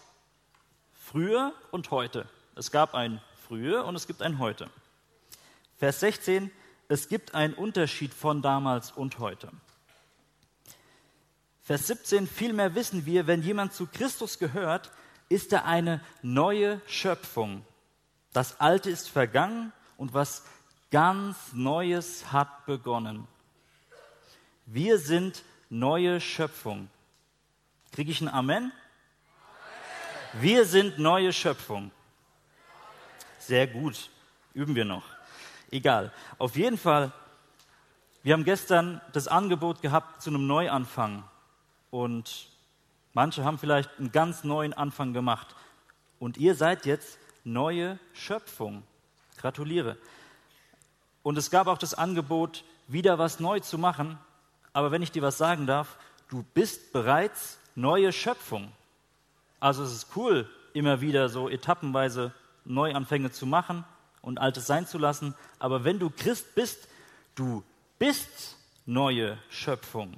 Früher 0.93 1.53
und 1.71 1.89
heute. 1.89 2.27
Es 2.55 2.71
gab 2.71 2.93
ein 2.93 3.21
Früher 3.47 3.85
und 3.85 3.95
es 3.95 4.05
gibt 4.05 4.21
ein 4.21 4.37
Heute. 4.37 4.69
Vers 5.77 6.01
16, 6.01 6.51
es 6.89 7.07
gibt 7.07 7.33
einen 7.33 7.53
Unterschied 7.53 8.13
von 8.13 8.41
damals 8.43 8.91
und 8.91 9.17
heute. 9.17 9.49
Vers 11.69 11.85
17, 11.85 12.25
vielmehr 12.25 12.73
wissen 12.73 13.05
wir, 13.05 13.27
wenn 13.27 13.43
jemand 13.43 13.73
zu 13.73 13.85
Christus 13.85 14.39
gehört, 14.39 14.89
ist 15.29 15.53
er 15.53 15.65
eine 15.65 16.01
neue 16.23 16.81
Schöpfung. 16.87 17.63
Das 18.33 18.59
Alte 18.59 18.89
ist 18.89 19.07
vergangen 19.07 19.71
und 19.95 20.15
was 20.15 20.43
ganz 20.89 21.53
Neues 21.53 22.31
hat 22.31 22.65
begonnen. 22.65 23.27
Wir 24.65 24.97
sind 24.97 25.43
neue 25.69 26.19
Schöpfung. 26.19 26.89
Kriege 27.91 28.09
ich 28.09 28.21
ein 28.21 28.29
Amen? 28.29 28.71
Wir 30.33 30.65
sind 30.65 30.97
neue 30.97 31.31
Schöpfung. 31.31 31.91
Sehr 33.37 33.67
gut. 33.67 34.09
Üben 34.55 34.73
wir 34.73 34.85
noch. 34.85 35.05
Egal. 35.69 36.11
Auf 36.39 36.55
jeden 36.55 36.79
Fall, 36.79 37.11
wir 38.23 38.33
haben 38.33 38.43
gestern 38.43 39.01
das 39.13 39.27
Angebot 39.27 39.83
gehabt 39.83 40.23
zu 40.23 40.31
einem 40.31 40.47
Neuanfang. 40.47 41.25
Und 41.91 42.49
manche 43.13 43.43
haben 43.43 43.57
vielleicht 43.57 43.89
einen 43.97 44.11
ganz 44.11 44.43
neuen 44.43 44.73
Anfang 44.73 45.13
gemacht. 45.13 45.55
Und 46.19 46.37
ihr 46.37 46.55
seid 46.55 46.85
jetzt 46.85 47.17
neue 47.43 47.99
Schöpfung. 48.13 48.83
Gratuliere. 49.37 49.97
Und 51.23 51.37
es 51.37 51.49
gab 51.49 51.67
auch 51.67 51.77
das 51.77 51.93
Angebot, 51.93 52.63
wieder 52.87 53.17
was 53.17 53.39
neu 53.39 53.59
zu 53.59 53.77
machen. 53.77 54.17
Aber 54.73 54.91
wenn 54.91 55.01
ich 55.01 55.11
dir 55.11 55.21
was 55.21 55.37
sagen 55.37 55.65
darf, 55.67 55.97
du 56.29 56.43
bist 56.53 56.91
bereits 56.93 57.59
neue 57.75 58.11
Schöpfung. 58.11 58.71
Also 59.59 59.83
es 59.83 59.93
ist 59.93 60.07
cool, 60.15 60.49
immer 60.73 61.01
wieder 61.01 61.29
so 61.29 61.49
etappenweise 61.49 62.33
Neuanfänge 62.65 63.31
zu 63.31 63.45
machen 63.45 63.83
und 64.21 64.39
Altes 64.39 64.67
sein 64.67 64.85
zu 64.87 64.97
lassen. 64.97 65.35
Aber 65.59 65.83
wenn 65.83 65.99
du 65.99 66.09
Christ 66.09 66.55
bist, 66.55 66.87
du 67.35 67.63
bist 67.97 68.57
neue 68.85 69.37
Schöpfung. 69.49 70.15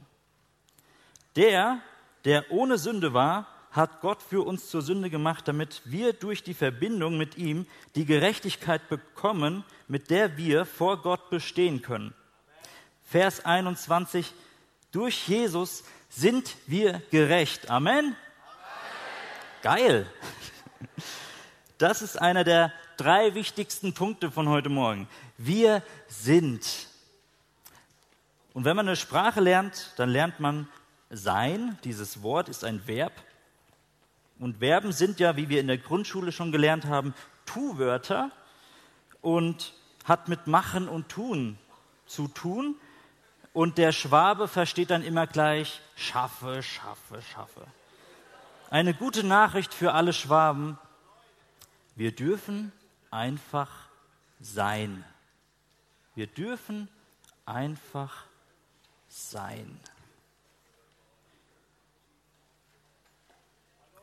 Der, 1.36 1.80
der 2.26 2.52
ohne 2.52 2.78
Sünde 2.78 3.14
war, 3.14 3.48
hat 3.72 4.02
Gott 4.02 4.22
für 4.22 4.46
uns 4.46 4.70
zur 4.70 4.82
Sünde 4.82 5.10
gemacht, 5.10 5.48
damit 5.48 5.82
wir 5.86 6.14
durch 6.14 6.44
die 6.44 6.54
Verbindung 6.54 7.18
mit 7.18 7.38
ihm 7.38 7.66
die 7.96 8.06
Gerechtigkeit 8.06 8.90
bekommen, 8.90 9.64
mit 9.88 10.10
der 10.10 10.38
wir 10.38 10.66
vor 10.66 11.02
Gott 11.02 11.30
bestehen 11.30 11.82
können. 11.82 12.14
Vers 13.04 13.46
21, 13.46 14.34
durch 14.92 15.28
Jesus 15.28 15.86
sind 16.10 16.56
wir 16.68 17.02
gerecht. 17.12 17.70
Amen. 17.70 18.16
Geil. 19.62 20.06
Das 21.78 22.02
ist 22.02 22.22
einer 22.22 22.44
der 22.44 22.74
drei 22.98 23.34
wichtigsten 23.36 23.94
Punkte 23.94 24.32
von 24.32 24.50
heute 24.50 24.70
Morgen. 24.70 25.08
Wir 25.38 25.82
sind. 26.08 26.88
Und 28.54 28.66
wenn 28.66 28.76
man 28.76 28.88
eine 28.88 28.98
Sprache 28.98 29.40
lernt, 29.40 29.94
dann 29.96 30.10
lernt 30.10 30.40
man 30.40 30.68
sein. 31.12 31.78
Dieses 31.84 32.24
Wort 32.24 32.50
ist 32.50 32.64
ein 32.64 32.88
Verb. 32.88 33.14
Und 34.40 34.58
Verben 34.58 34.92
sind 34.92 35.20
ja, 35.20 35.38
wie 35.38 35.50
wir 35.50 35.60
in 35.60 35.68
der 35.68 35.78
Grundschule 35.78 36.32
schon 36.32 36.52
gelernt 36.52 36.86
haben, 36.86 37.14
Tu-Wörter 37.46 38.32
und 39.22 39.74
hat 40.06 40.28
mit 40.28 40.48
Machen 40.48 40.88
und 40.88 41.10
Tun 41.10 41.60
zu 42.08 42.28
tun. 42.28 42.76
Und 43.54 43.78
der 43.78 43.92
Schwabe 43.92 44.48
versteht 44.48 44.90
dann 44.90 45.04
immer 45.04 45.28
gleich 45.28 45.82
schaffe, 45.96 46.64
schaffe, 46.64 47.22
schaffe. 47.22 47.68
Eine 48.70 48.94
gute 48.94 49.26
Nachricht 49.26 49.74
für 49.74 49.94
alle 49.94 50.14
Schwaben. 50.14 50.78
Wir 51.96 52.14
dürfen 52.16 52.72
einfach 53.12 53.70
sein. 54.40 55.04
Wir 56.16 56.28
dürfen 56.28 56.88
einfach 57.46 58.24
sein. 59.10 59.80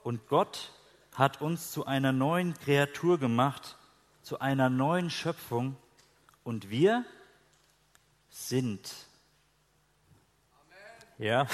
Und 0.09 0.27
Gott 0.27 0.71
hat 1.12 1.42
uns 1.42 1.71
zu 1.71 1.85
einer 1.85 2.12
neuen 2.12 2.55
Kreatur 2.55 3.18
gemacht, 3.18 3.77
zu 4.23 4.40
einer 4.40 4.71
neuen 4.71 5.11
Schöpfung. 5.11 5.77
Und 6.44 6.71
wir 6.71 7.05
sind. 8.31 8.90
Amen. 11.18 11.29
Ja. 11.29 11.47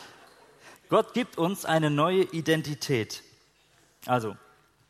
Gott 0.88 1.12
gibt 1.12 1.36
uns 1.36 1.66
eine 1.66 1.90
neue 1.90 2.22
Identität. 2.22 3.22
Also, 4.06 4.38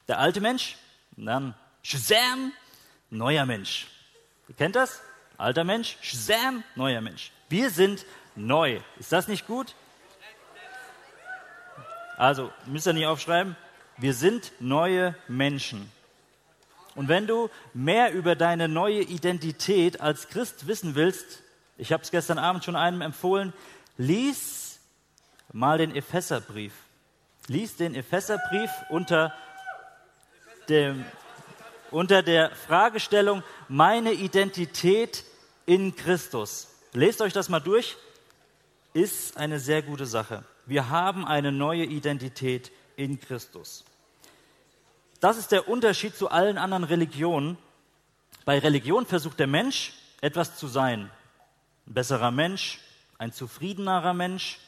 der 0.06 0.20
alte 0.20 0.40
Mensch, 0.40 0.76
dann 1.16 1.56
Shazam, 1.82 2.52
neuer 3.10 3.46
Mensch. 3.46 3.88
Ihr 4.46 4.54
kennt 4.54 4.76
das? 4.76 5.02
Alter 5.38 5.64
Mensch, 5.64 5.98
Shazam, 6.02 6.62
neuer 6.76 7.00
Mensch. 7.00 7.32
Wir 7.48 7.70
sind 7.70 8.06
neu. 8.36 8.80
Ist 9.00 9.10
das 9.10 9.26
nicht 9.26 9.48
gut? 9.48 9.74
Also, 12.16 12.50
müsst 12.66 12.86
ihr 12.86 12.92
nicht 12.92 13.06
aufschreiben. 13.06 13.56
Wir 13.98 14.14
sind 14.14 14.52
neue 14.60 15.14
Menschen. 15.28 15.90
Und 16.94 17.08
wenn 17.08 17.26
du 17.26 17.50
mehr 17.74 18.12
über 18.12 18.34
deine 18.34 18.68
neue 18.68 19.02
Identität 19.02 20.00
als 20.00 20.28
Christ 20.28 20.66
wissen 20.66 20.94
willst, 20.94 21.42
ich 21.76 21.92
habe 21.92 22.02
es 22.02 22.10
gestern 22.10 22.38
Abend 22.38 22.64
schon 22.64 22.74
einem 22.74 23.02
empfohlen, 23.02 23.52
lies 23.98 24.80
mal 25.52 25.76
den 25.78 25.94
Epheserbrief. 25.94 26.72
Lies 27.48 27.76
den 27.76 27.94
Epheserbrief 27.94 28.70
unter, 28.88 29.34
dem, 30.70 31.04
unter 31.90 32.22
der 32.22 32.50
Fragestellung, 32.50 33.42
meine 33.68 34.12
Identität 34.12 35.24
in 35.66 35.94
Christus. 35.96 36.68
Lest 36.92 37.20
euch 37.20 37.34
das 37.34 37.50
mal 37.50 37.60
durch, 37.60 37.96
ist 38.94 39.36
eine 39.36 39.60
sehr 39.60 39.82
gute 39.82 40.06
Sache. 40.06 40.44
Wir 40.66 40.90
haben 40.90 41.24
eine 41.24 41.52
neue 41.52 41.84
Identität 41.84 42.72
in 42.96 43.20
Christus. 43.20 43.84
Das 45.20 45.38
ist 45.38 45.52
der 45.52 45.68
Unterschied 45.68 46.16
zu 46.16 46.28
allen 46.28 46.58
anderen 46.58 46.82
Religionen. 46.82 47.56
Bei 48.44 48.58
Religion 48.58 49.06
versucht 49.06 49.38
der 49.38 49.46
Mensch, 49.46 49.92
etwas 50.20 50.56
zu 50.56 50.66
sein. 50.66 51.10
Ein 51.86 51.94
besserer 51.94 52.32
Mensch, 52.32 52.80
ein 53.16 53.32
zufriedenerer 53.32 54.12
Mensch. 54.12 54.58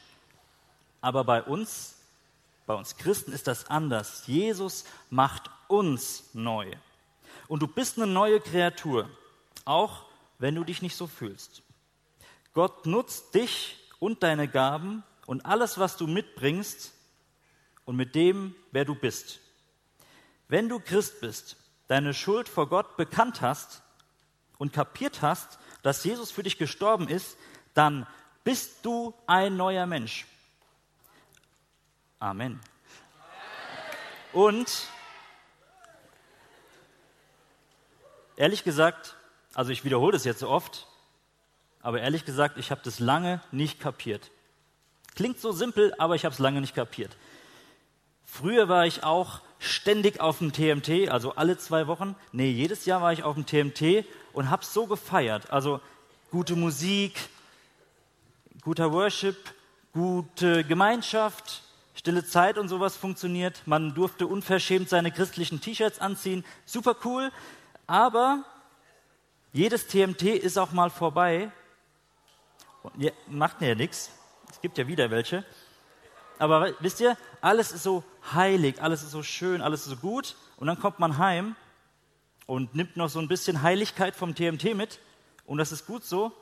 Aber 1.01 1.25
bei 1.25 1.43
uns, 1.43 1.97
bei 2.65 2.75
uns 2.75 2.95
Christen 2.95 3.33
ist 3.33 3.47
das 3.47 3.69
anders. 3.69 4.23
Jesus 4.25 4.85
macht 5.09 5.49
uns 5.67 6.29
neu. 6.33 6.71
Und 7.49 7.61
du 7.61 7.67
bist 7.67 7.97
eine 7.97 8.07
neue 8.07 8.39
Kreatur, 8.39 9.09
auch 9.65 10.05
wenn 10.39 10.55
du 10.55 10.63
dich 10.63 10.81
nicht 10.81 10.95
so 10.95 11.07
fühlst. 11.07 11.61
Gott 12.53 12.85
nutzt 12.85 13.35
dich 13.35 13.75
und 13.99 14.23
deine 14.23 14.47
Gaben 14.47 15.03
und 15.29 15.45
alles, 15.45 15.77
was 15.77 15.95
du 15.95 16.07
mitbringst 16.07 16.91
und 17.85 17.95
mit 17.95 18.15
dem, 18.15 18.55
wer 18.71 18.83
du 18.83 18.95
bist. 18.95 19.39
Wenn 20.47 20.69
du 20.69 20.79
Christ 20.79 21.21
bist, 21.21 21.55
deine 21.87 22.15
Schuld 22.15 22.49
vor 22.49 22.67
Gott 22.67 22.97
bekannt 22.97 23.39
hast 23.41 23.83
und 24.57 24.73
kapiert 24.73 25.21
hast, 25.21 25.59
dass 25.83 26.03
Jesus 26.03 26.31
für 26.31 26.41
dich 26.41 26.57
gestorben 26.57 27.07
ist, 27.07 27.37
dann 27.75 28.07
bist 28.43 28.83
du 28.83 29.13
ein 29.27 29.55
neuer 29.55 29.85
Mensch. 29.85 30.25
Amen. 32.17 32.59
Und 34.33 34.87
ehrlich 38.35 38.63
gesagt, 38.63 39.15
also 39.53 39.69
ich 39.69 39.83
wiederhole 39.85 40.13
das 40.13 40.23
jetzt 40.23 40.39
so 40.39 40.49
oft, 40.49 40.87
aber 41.83 42.01
ehrlich 42.01 42.25
gesagt, 42.25 42.57
ich 42.57 42.71
habe 42.71 42.81
das 42.83 42.99
lange 42.99 43.43
nicht 43.51 43.79
kapiert. 43.79 44.31
Klingt 45.19 45.41
so 45.41 45.51
simpel, 45.51 45.93
aber 45.97 46.15
ich 46.15 46.23
habe 46.23 46.31
es 46.31 46.39
lange 46.39 46.61
nicht 46.61 46.75
kapiert. 46.75 47.17
Früher 48.23 48.69
war 48.69 48.85
ich 48.85 49.03
auch 49.03 49.41
ständig 49.59 50.21
auf 50.21 50.37
dem 50.37 50.53
TMT, 50.53 51.09
also 51.09 51.35
alle 51.35 51.57
zwei 51.57 51.87
Wochen. 51.87 52.15
Nee, 52.31 52.49
jedes 52.51 52.85
Jahr 52.85 53.01
war 53.01 53.11
ich 53.11 53.23
auf 53.23 53.35
dem 53.35 53.45
TMT 53.45 54.05
und 54.31 54.49
habe 54.49 54.61
es 54.61 54.73
so 54.73 54.87
gefeiert. 54.87 55.51
Also 55.51 55.81
gute 56.31 56.55
Musik, 56.55 57.19
guter 58.61 58.93
Worship, 58.93 59.35
gute 59.91 60.63
Gemeinschaft, 60.63 61.63
stille 61.95 62.23
Zeit 62.23 62.57
und 62.57 62.69
sowas 62.69 62.95
funktioniert. 62.95 63.61
Man 63.65 63.93
durfte 63.93 64.25
unverschämt 64.25 64.87
seine 64.87 65.11
christlichen 65.11 65.59
T-Shirts 65.59 65.99
anziehen. 65.99 66.45
Super 66.65 66.95
cool. 67.03 67.29
Aber 67.87 68.45
jedes 69.51 69.85
TMT 69.85 70.21
ist 70.21 70.57
auch 70.57 70.71
mal 70.71 70.89
vorbei. 70.89 71.51
Ja, 72.97 73.11
macht 73.27 73.61
ja 73.61 73.75
nichts. 73.75 74.11
Es 74.59 74.61
gibt 74.61 74.77
ja 74.77 74.87
wieder 74.89 75.09
welche. 75.09 75.45
Aber 76.37 76.73
wisst 76.81 76.99
ihr, 76.99 77.15
alles 77.39 77.71
ist 77.71 77.83
so 77.83 78.03
heilig, 78.33 78.81
alles 78.81 79.03
ist 79.03 79.11
so 79.11 79.23
schön, 79.23 79.61
alles 79.61 79.83
ist 79.83 79.91
so 79.91 79.95
gut. 79.95 80.35
Und 80.57 80.67
dann 80.67 80.77
kommt 80.77 80.99
man 80.99 81.17
heim 81.17 81.55
und 82.45 82.75
nimmt 82.75 82.97
noch 82.97 83.07
so 83.07 83.19
ein 83.19 83.29
bisschen 83.29 83.61
Heiligkeit 83.61 84.17
vom 84.17 84.35
TMT 84.35 84.75
mit. 84.75 84.99
Und 85.45 85.59
das 85.59 85.71
ist 85.71 85.87
gut 85.87 86.03
so. 86.03 86.33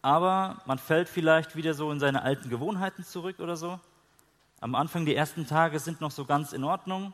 Aber 0.00 0.62
man 0.64 0.78
fällt 0.78 1.06
vielleicht 1.10 1.54
wieder 1.54 1.74
so 1.74 1.92
in 1.92 2.00
seine 2.00 2.22
alten 2.22 2.48
Gewohnheiten 2.48 3.04
zurück 3.04 3.40
oder 3.40 3.58
so. 3.58 3.78
Am 4.62 4.74
Anfang 4.74 5.04
die 5.04 5.14
ersten 5.14 5.46
Tage 5.46 5.80
sind 5.80 6.00
noch 6.00 6.12
so 6.12 6.24
ganz 6.24 6.54
in 6.54 6.64
Ordnung. 6.64 7.12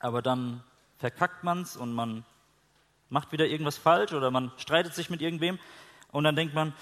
Aber 0.00 0.20
dann 0.20 0.62
verkackt 0.98 1.44
man 1.44 1.62
es 1.62 1.78
und 1.78 1.94
man 1.94 2.26
macht 3.08 3.32
wieder 3.32 3.46
irgendwas 3.46 3.78
falsch 3.78 4.12
oder 4.12 4.30
man 4.30 4.52
streitet 4.58 4.94
sich 4.94 5.08
mit 5.08 5.22
irgendwem. 5.22 5.58
Und 6.12 6.24
dann 6.24 6.36
denkt 6.36 6.52
man, 6.52 6.74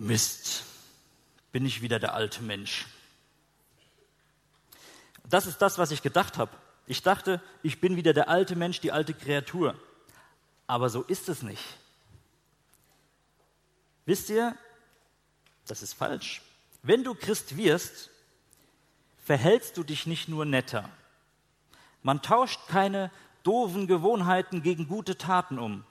Mist, 0.00 0.64
bin 1.52 1.64
ich 1.66 1.82
wieder 1.82 1.98
der 1.98 2.14
alte 2.14 2.42
Mensch. 2.42 2.86
Das 5.28 5.46
ist 5.46 5.58
das, 5.58 5.78
was 5.78 5.90
ich 5.90 6.02
gedacht 6.02 6.38
habe. 6.38 6.50
Ich 6.86 7.02
dachte, 7.02 7.42
ich 7.62 7.80
bin 7.80 7.96
wieder 7.96 8.14
der 8.14 8.28
alte 8.28 8.56
Mensch, 8.56 8.80
die 8.80 8.92
alte 8.92 9.12
Kreatur. 9.12 9.78
Aber 10.66 10.88
so 10.88 11.02
ist 11.02 11.28
es 11.28 11.42
nicht. 11.42 11.64
Wisst 14.06 14.30
ihr, 14.30 14.56
das 15.66 15.82
ist 15.82 15.92
falsch. 15.92 16.40
Wenn 16.82 17.04
du 17.04 17.14
Christ 17.14 17.56
wirst, 17.56 18.10
verhältst 19.22 19.76
du 19.76 19.82
dich 19.82 20.06
nicht 20.06 20.28
nur 20.28 20.46
netter. 20.46 20.88
Man 22.02 22.22
tauscht 22.22 22.60
keine 22.68 23.10
doofen 23.42 23.86
Gewohnheiten 23.86 24.62
gegen 24.62 24.88
gute 24.88 25.18
Taten 25.18 25.58
um. 25.58 25.84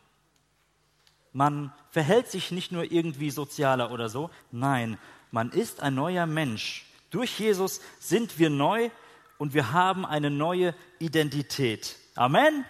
Man 1.33 1.71
verhält 1.91 2.27
sich 2.29 2.49
nicht 2.51 2.71
nur 2.71 2.91
irgendwie 2.91 3.29
sozialer 3.29 3.91
oder 3.91 4.09
so, 4.09 4.31
nein, 4.51 4.97
man 5.31 5.51
ist 5.51 5.81
ein 5.81 5.95
neuer 5.95 6.25
Mensch. 6.25 6.85
Durch 7.09 7.39
Jesus 7.39 7.81
sind 7.99 8.39
wir 8.39 8.49
neu 8.49 8.89
und 9.37 9.53
wir 9.53 9.71
haben 9.71 10.05
eine 10.05 10.29
neue 10.29 10.73
Identität. 10.99 11.95
Amen? 12.15 12.65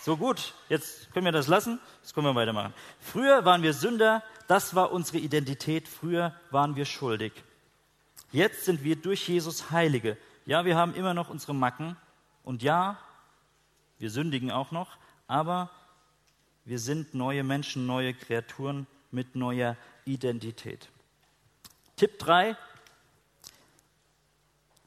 So 0.00 0.16
gut, 0.16 0.54
jetzt 0.68 1.12
können 1.12 1.26
wir 1.26 1.32
das 1.32 1.46
lassen, 1.46 1.78
jetzt 2.02 2.12
können 2.12 2.26
wir 2.26 2.34
weitermachen. 2.34 2.74
Früher 2.98 3.44
waren 3.44 3.62
wir 3.62 3.72
Sünder, 3.72 4.24
das 4.48 4.74
war 4.74 4.90
unsere 4.90 5.18
Identität, 5.18 5.86
früher 5.86 6.34
waren 6.50 6.74
wir 6.74 6.86
schuldig. 6.86 7.32
Jetzt 8.32 8.64
sind 8.64 8.82
wir 8.82 8.96
durch 8.96 9.28
Jesus 9.28 9.70
Heilige. 9.70 10.16
Ja, 10.44 10.64
wir 10.64 10.76
haben 10.76 10.94
immer 10.94 11.14
noch 11.14 11.28
unsere 11.28 11.54
Macken 11.54 11.96
und 12.42 12.64
ja, 12.64 12.98
wir 13.98 14.10
sündigen 14.10 14.50
auch 14.50 14.72
noch, 14.72 14.96
aber 15.28 15.70
wir 16.64 16.80
sind 16.80 17.14
neue 17.14 17.44
Menschen, 17.44 17.86
neue 17.86 18.12
Kreaturen 18.12 18.88
mit 19.12 19.36
neuer 19.36 19.76
Identität. 20.04 20.88
Tipp 21.96 22.18
3, 22.18 22.56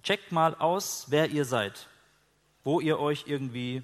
checkt 0.03 0.31
mal 0.31 0.55
aus, 0.55 1.05
wer 1.09 1.29
ihr 1.29 1.45
seid, 1.45 1.87
wo 2.63 2.79
ihr 2.79 2.99
euch 2.99 3.25
irgendwie 3.27 3.83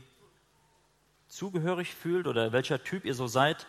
zugehörig 1.28 1.96
fühlt 1.96 2.28
oder 2.28 2.52
welcher 2.52 2.84
Typ 2.84 3.06
ihr 3.06 3.14
so 3.14 3.28
seid, 3.28 3.66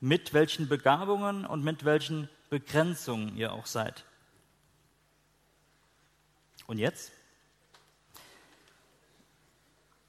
mit 0.00 0.32
welchen 0.32 0.68
Begabungen 0.68 1.44
und 1.44 1.64
mit 1.64 1.84
welchen 1.84 2.28
Begrenzungen 2.50 3.36
ihr 3.36 3.52
auch 3.52 3.66
seid. 3.66 4.04
Und 6.66 6.78
jetzt? 6.78 7.12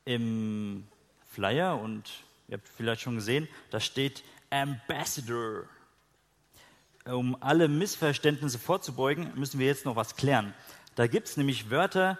Im 0.05 0.87
Flyer, 1.27 1.79
und 1.79 2.09
ihr 2.47 2.57
habt 2.57 2.67
vielleicht 2.67 3.01
schon 3.01 3.15
gesehen, 3.15 3.47
da 3.71 3.79
steht 3.79 4.23
Ambassador. 4.49 5.63
Um 7.07 7.37
alle 7.39 7.67
Missverständnisse 7.67 8.57
vorzubeugen, 8.57 9.31
müssen 9.35 9.59
wir 9.59 9.67
jetzt 9.67 9.85
noch 9.85 9.95
was 9.95 10.15
klären. 10.15 10.55
Da 10.95 11.05
gibt 11.05 11.27
es 11.27 11.37
nämlich 11.37 11.69
Wörter, 11.69 12.17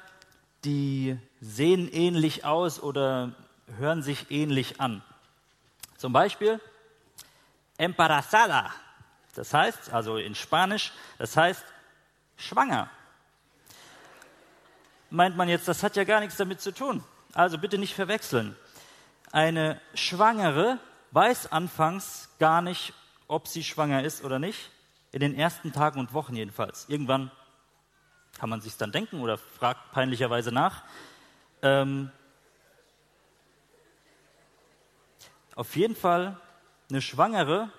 die 0.64 1.18
sehen 1.42 1.92
ähnlich 1.92 2.46
aus 2.46 2.80
oder 2.80 3.34
hören 3.80 4.04
sich 4.04 4.30
ähnlich 4.30 4.80
an. 4.80 5.02
Zum 5.98 6.14
Beispiel 6.14 6.60
embarazada, 7.80 8.72
das 9.34 9.56
heißt, 9.56 9.92
also 9.92 10.18
in 10.18 10.36
Spanisch, 10.36 10.94
das 11.18 11.36
heißt 11.36 11.66
schwanger. 12.38 12.88
Meint 15.10 15.36
man 15.36 15.50
jetzt, 15.50 15.68
das 15.68 15.82
hat 15.82 15.96
ja 15.96 16.04
gar 16.04 16.20
nichts 16.20 16.38
damit 16.38 16.62
zu 16.62 16.72
tun. 16.72 17.04
Also 17.34 17.58
bitte 17.58 17.80
nicht 17.80 17.96
verwechseln. 17.96 18.56
Eine 19.32 19.82
Schwangere 19.96 20.78
weiß 21.10 21.52
anfangs 21.52 22.30
gar 22.38 22.62
nicht, 22.62 22.94
ob 23.28 23.48
sie 23.48 23.64
schwanger 23.64 24.04
ist 24.04 24.24
oder 24.24 24.38
nicht. 24.38 24.70
In 25.16 25.22
den 25.22 25.34
ersten 25.34 25.72
Tagen 25.72 26.02
und 26.02 26.12
Wochen 26.12 26.36
jedenfalls. 26.36 26.90
Irgendwann 26.90 27.32
kann 28.38 28.50
man 28.50 28.60
sich 28.60 28.76
dann 28.76 28.92
denken 28.92 29.22
oder 29.22 29.38
fragt 29.38 29.94
peinlicherweise 29.94 30.52
nach. 30.52 30.84
Ähm, 31.62 32.12
auf 35.56 35.74
jeden 35.78 35.96
Fall, 35.96 36.38
eine 36.90 37.02
Schwangere 37.02 37.70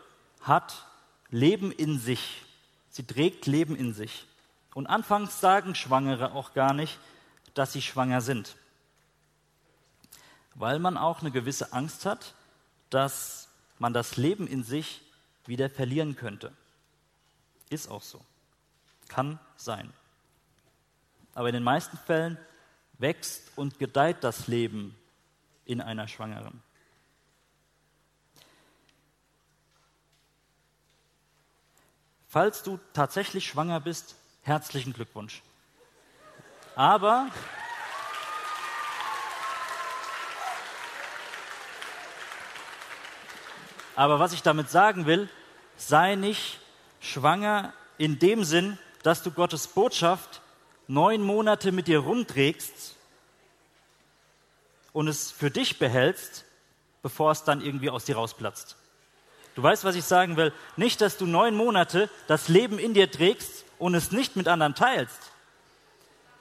hat 0.40 0.87
Leben 1.29 1.72
in 1.72 1.99
sich. 1.99 2.42
Sie 2.88 3.07
trägt 3.07 3.44
Leben 3.44 3.77
in 3.77 3.92
sich. 3.92 4.27
Und 4.72 4.87
anfangs 4.87 5.38
sagen 5.38 5.75
Schwangere 5.75 6.33
auch 6.33 6.55
gar 6.55 6.72
nicht, 6.72 6.99
dass 7.53 7.75
sie 7.75 7.83
schwanger 7.83 8.22
sind. 8.22 8.57
Weil 10.55 10.79
man 10.79 10.96
auch 10.96 11.20
eine 11.20 11.33
gewisse 11.33 11.75
Angst 11.75 12.07
hat, 12.07 12.33
dass 12.88 13.51
man 13.79 13.92
das 13.92 14.16
Leben 14.16 14.46
in 14.46 14.64
sich 14.64 15.03
wieder 15.44 15.68
verlieren 15.68 16.16
könnte. 16.16 16.51
Ist 17.70 17.88
auch 17.90 18.02
so. 18.02 18.20
Kann 19.09 19.38
sein. 19.57 19.92
Aber 21.35 21.48
in 21.48 21.55
den 21.55 21.62
meisten 21.62 21.96
Fällen 21.98 22.38
wächst 22.98 23.42
und 23.57 23.79
gedeiht 23.79 24.24
das 24.24 24.46
Leben 24.46 24.96
in 25.64 25.81
einer 25.81 26.09
Schwangeren. 26.09 26.62
Falls 32.29 32.62
du 32.62 32.79
tatsächlich 32.92 33.46
schwanger 33.46 33.81
bist, 33.81 34.16
herzlichen 34.42 34.92
Glückwunsch. 34.92 35.42
Aber 36.74 37.31
Aber 43.96 44.20
was 44.20 44.35
ich 44.35 44.42
damit 44.42 44.68
sagen 44.68 45.07
will, 45.07 45.31
sei 45.79 46.16
nicht 46.16 46.61
schwanger 47.07 47.73
in 47.99 48.19
dem 48.19 48.45
Sinn, 48.45 48.79
dass 49.03 49.23
du 49.23 49.31
Gottes 49.31 49.69
Botschaft 49.69 50.40
neun 50.88 51.23
Monate 51.23 51.73
mit 51.73 51.88
dir 51.88 52.01
rumträgst 52.01 52.97
und 54.92 55.09
es 55.09 55.31
für 55.31 55.51
dich 55.51 55.79
behältst, 55.79 56.45
bevor 57.03 57.31
es 57.31 57.45
dann 57.45 57.61
irgendwie 57.61 57.90
aus 57.90 58.05
dir 58.05 58.16
rausplatzt. 58.16 58.77
Du 59.55 59.62
weißt, 59.62 59.85
was 59.85 59.97
ich 59.97 60.05
sagen 60.05 60.37
will? 60.37 60.53
Nicht, 60.77 61.01
dass 61.01 61.16
du 61.16 61.27
neun 61.27 61.55
Monate 61.55 62.11
das 62.27 62.49
Leben 62.49 62.79
in 62.79 62.95
dir 62.95 63.11
trägst 63.11 63.64
und 63.79 63.95
es 63.95 64.12
nicht 64.12 64.37
mit 64.37 64.49
anderen 64.49 64.75
teilst. 64.75 65.31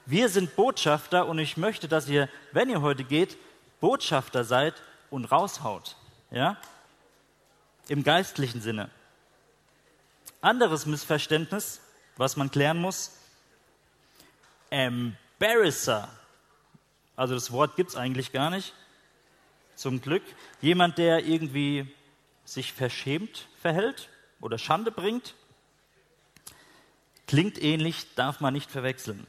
Wir 0.04 0.28
sind 0.28 0.54
Botschafter 0.54 1.26
und 1.26 1.38
ich 1.38 1.56
möchte, 1.56 1.88
dass 1.88 2.08
ihr, 2.08 2.28
wenn 2.52 2.68
ihr 2.68 2.82
heute 2.82 3.04
geht, 3.04 3.36
Botschafter 3.80 4.44
seid 4.44 4.74
und 5.10 5.24
raushaut. 5.24 5.96
Ja? 6.30 6.56
Im 7.88 8.04
geistlichen 8.04 8.60
Sinne. 8.60 8.90
Anderes 10.46 10.86
Missverständnis, 10.86 11.80
was 12.16 12.36
man 12.36 12.52
klären 12.52 12.80
muss. 12.80 13.18
Embarrasser. 14.70 16.08
Also 17.16 17.34
das 17.34 17.50
Wort 17.50 17.74
gibt 17.74 17.90
es 17.90 17.96
eigentlich 17.96 18.30
gar 18.30 18.50
nicht. 18.50 18.72
Zum 19.74 20.00
Glück. 20.00 20.22
Jemand, 20.60 20.98
der 20.98 21.26
irgendwie 21.26 21.92
sich 22.44 22.72
verschämt 22.72 23.48
verhält 23.60 24.08
oder 24.40 24.56
Schande 24.56 24.92
bringt. 24.92 25.34
Klingt 27.26 27.60
ähnlich, 27.60 28.14
darf 28.14 28.38
man 28.38 28.54
nicht 28.54 28.70
verwechseln. 28.70 29.26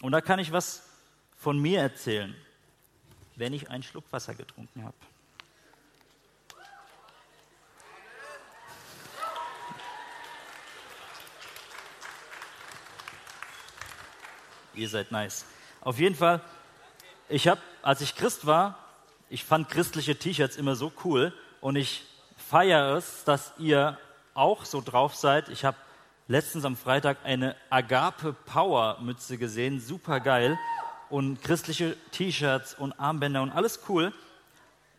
Und 0.00 0.12
da 0.12 0.22
kann 0.22 0.38
ich 0.38 0.52
was 0.52 0.88
von 1.36 1.58
mir 1.58 1.82
erzählen, 1.82 2.34
wenn 3.36 3.52
ich 3.52 3.68
einen 3.68 3.82
Schluck 3.82 4.04
Wasser 4.10 4.34
getrunken 4.34 4.84
habe. 4.84 4.96
Ihr 14.78 14.88
seid 14.88 15.10
nice. 15.10 15.44
Auf 15.80 15.98
jeden 15.98 16.14
Fall, 16.14 16.40
ich 17.28 17.48
habe, 17.48 17.60
als 17.82 18.00
ich 18.00 18.14
Christ 18.14 18.46
war, 18.46 18.78
ich 19.28 19.44
fand 19.44 19.68
christliche 19.68 20.16
T-Shirts 20.16 20.56
immer 20.56 20.76
so 20.76 20.92
cool 21.04 21.32
und 21.60 21.74
ich 21.74 22.06
feiere 22.36 22.96
es, 22.96 23.24
dass 23.24 23.52
ihr 23.58 23.98
auch 24.34 24.64
so 24.64 24.80
drauf 24.80 25.16
seid. 25.16 25.48
Ich 25.48 25.64
habe 25.64 25.76
letztens 26.28 26.64
am 26.64 26.76
Freitag 26.76 27.18
eine 27.24 27.56
Agape 27.70 28.32
Power 28.32 28.98
Mütze 29.00 29.36
gesehen, 29.36 29.80
super 29.80 30.20
geil 30.20 30.56
und 31.10 31.42
christliche 31.42 31.96
T-Shirts 32.12 32.74
und 32.74 32.92
Armbänder 33.00 33.42
und 33.42 33.50
alles 33.50 33.80
cool. 33.88 34.12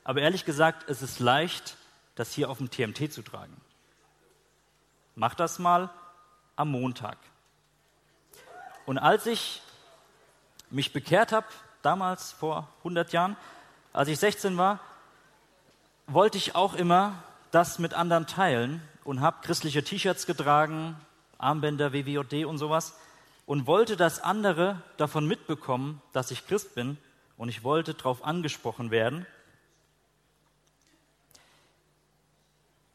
Aber 0.03 0.19
ehrlich 0.19 0.43
gesagt, 0.43 0.89
es 0.89 1.01
ist 1.01 1.19
leicht, 1.19 1.77
das 2.15 2.33
hier 2.33 2.49
auf 2.49 2.57
dem 2.57 2.69
TMT 2.69 3.13
zu 3.13 3.21
tragen. 3.21 3.55
Mach 5.15 5.35
das 5.35 5.57
mal 5.57 5.89
am 6.57 6.71
Montag. 6.71 7.17
Und 8.85 8.97
als 8.97 9.25
ich 9.25 9.61
mich 10.71 10.93
bekehrt 10.93 11.31
habe, 11.31 11.47
damals 11.81 12.31
vor 12.31 12.67
100 12.79 13.11
Jahren, 13.13 13.37
als 13.93 14.09
ich 14.09 14.19
16 14.19 14.57
war, 14.57 14.79
wollte 16.07 16.37
ich 16.37 16.55
auch 16.55 16.73
immer 16.73 17.23
das 17.51 17.79
mit 17.79 17.93
anderen 17.93 18.27
teilen 18.27 18.81
und 19.03 19.21
habe 19.21 19.37
christliche 19.41 19.83
T-Shirts 19.83 20.25
getragen, 20.25 20.95
Armbänder, 21.37 21.93
WWJD 21.93 22.45
und 22.45 22.57
sowas 22.57 22.95
und 23.45 23.65
wollte, 23.65 23.97
dass 23.97 24.19
andere 24.19 24.81
davon 24.97 25.25
mitbekommen, 25.25 26.01
dass 26.13 26.31
ich 26.31 26.45
Christ 26.45 26.75
bin 26.75 26.97
und 27.37 27.49
ich 27.49 27.63
wollte 27.63 27.93
darauf 27.93 28.23
angesprochen 28.23 28.91
werden. 28.91 29.25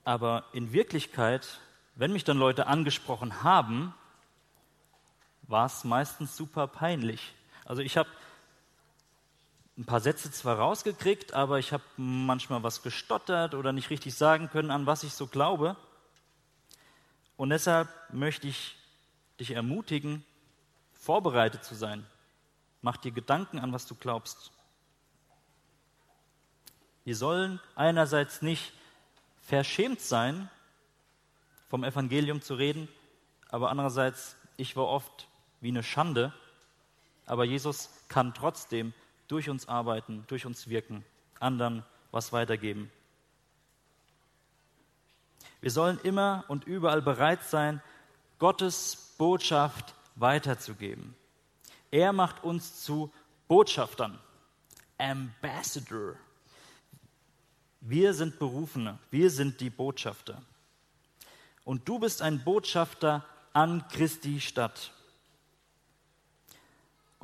Aber 0.05 0.45
in 0.53 0.73
Wirklichkeit, 0.73 1.61
wenn 1.95 2.13
mich 2.13 2.25
dann 2.25 2.39
Leute 2.39 2.67
angesprochen 2.67 3.43
haben, 3.43 3.95
war 5.43 5.67
es 5.67 5.85
meistens 5.85 6.37
super 6.37 6.67
peinlich. 6.67 7.35
Also 7.65 7.83
ich 7.83 7.97
habe 7.97 8.09
ein 9.77 9.85
paar 9.85 10.01
Sätze 10.01 10.31
zwar 10.31 10.59
rausgekriegt, 10.59 11.35
aber 11.35 11.59
ich 11.59 11.73
habe 11.73 11.83
manchmal 11.97 12.63
was 12.63 12.83
gestottert 12.83 13.55
oder 13.55 13.73
nicht 13.73 13.91
richtig 13.91 14.15
sagen 14.15 14.49
können, 14.51 14.71
an 14.71 14.87
was 14.87 15.03
ich 15.03 15.15
so 15.15 15.27
glaube. 15.27 15.77
Und 17.37 17.51
deshalb 17.51 17.89
möchte 18.13 18.47
ich 18.47 18.77
dich 19.41 19.51
ermutigen, 19.51 20.25
vorbereitet 20.93 21.65
zu 21.65 21.75
sein. 21.75 22.07
Mach 22.83 22.97
dir 22.97 23.11
Gedanken 23.11 23.59
an, 23.59 23.73
was 23.73 23.87
du 23.87 23.95
glaubst. 23.95 24.53
Wir 27.05 27.17
sollen 27.17 27.61
einerseits 27.75 28.43
nicht 28.43 28.73
verschämt 29.43 30.01
sein, 30.01 30.49
vom 31.69 31.83
Evangelium 31.83 32.41
zu 32.41 32.55
reden, 32.55 32.89
aber 33.49 33.71
andererseits, 33.71 34.37
ich 34.57 34.77
war 34.77 34.87
oft 34.87 35.27
wie 35.61 35.69
eine 35.69 35.83
Schande, 35.83 36.33
aber 37.27 37.45
Jesus 37.45 37.91
kann 38.09 38.35
trotzdem 38.35 38.93
durch 39.29 39.49
uns 39.49 39.69
arbeiten, 39.69 40.25
durch 40.29 40.47
uns 40.47 40.69
wirken, 40.69 41.05
anderen 41.41 41.85
was 42.11 42.33
weitergeben. 42.33 42.91
Wir 45.61 45.71
sollen 45.71 45.99
immer 46.03 46.45
und 46.49 46.65
überall 46.65 47.03
bereit 47.03 47.43
sein, 47.43 47.83
Gottes 48.39 49.15
Botschaft 49.17 49.95
weiterzugeben. 50.17 51.15
Er 51.91 52.13
macht 52.13 52.45
uns 52.45 52.83
zu 52.83 53.13
Botschaftern, 53.49 54.19
Ambassador. 54.99 56.17
Wir 57.81 58.15
sind 58.15 58.39
Berufene, 58.39 58.99
wir 59.11 59.31
sind 59.31 59.61
die 59.61 59.71
Botschafter. 59.71 60.43
Und 61.65 61.89
du 61.89 61.99
bist 61.99 62.23
ein 62.23 62.43
Botschafter 62.43 63.25
an 63.53 63.87
Christi 63.89 64.41
Stadt. 64.41 64.94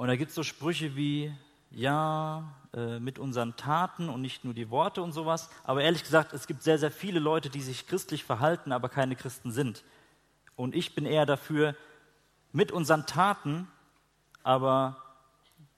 Und 0.01 0.09
da 0.09 0.17
gibt 0.17 0.31
es 0.31 0.35
so 0.35 0.43
Sprüche 0.43 0.97
wie, 0.97 1.31
ja, 1.71 2.55
äh, 2.73 2.99
mit 3.01 3.19
unseren 3.19 3.55
Taten 3.57 4.09
und 4.09 4.23
nicht 4.23 4.47
nur 4.47 4.55
die 4.55 4.71
Worte 4.71 5.03
und 5.03 5.13
sowas. 5.13 5.51
Aber 5.63 5.83
ehrlich 5.83 6.03
gesagt, 6.03 6.33
es 6.33 6.47
gibt 6.47 6.63
sehr, 6.63 6.79
sehr 6.79 6.91
viele 6.91 7.21
Leute, 7.21 7.51
die 7.51 7.61
sich 7.61 7.87
christlich 7.87 8.25
verhalten, 8.25 8.73
aber 8.73 8.89
keine 8.89 9.15
Christen 9.15 9.53
sind. 9.53 9.85
Und 10.57 10.75
ich 10.75 10.95
bin 10.95 11.05
eher 11.05 11.27
dafür, 11.27 11.77
mit 12.51 12.73
unseren 12.73 13.05
Taten, 13.05 13.69
aber 14.43 14.97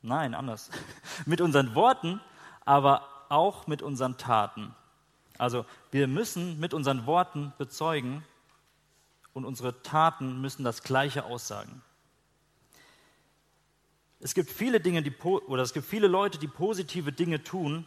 nein, 0.03 0.37
anders. 0.37 0.71
mit 1.27 1.41
unseren 1.41 1.75
Worten, 1.75 2.21
aber 2.65 3.09
auch 3.29 3.67
mit 3.67 3.83
unseren 3.83 4.19
Taten. 4.19 4.73
Also 5.37 5.67
wir 5.91 6.07
müssen 6.07 6.61
mit 6.61 6.75
unseren 6.75 7.07
Worten 7.07 7.53
bezeugen 7.59 8.23
und 9.33 9.47
unsere 9.47 9.83
Taten 9.83 10.41
müssen 10.41 10.63
das 10.63 10.85
Gleiche 10.85 11.25
aussagen. 11.25 11.83
Es 14.23 14.35
gibt 14.35 14.51
viele 14.51 14.79
Dinge, 14.79 15.03
die, 15.03 15.13
oder 15.17 15.65
es 15.65 15.73
gibt 15.73 15.85
viele 15.85 16.07
Leute, 16.07 16.39
die 16.39 16.47
positive 16.47 17.11
Dinge 17.13 17.43
tun, 17.43 17.85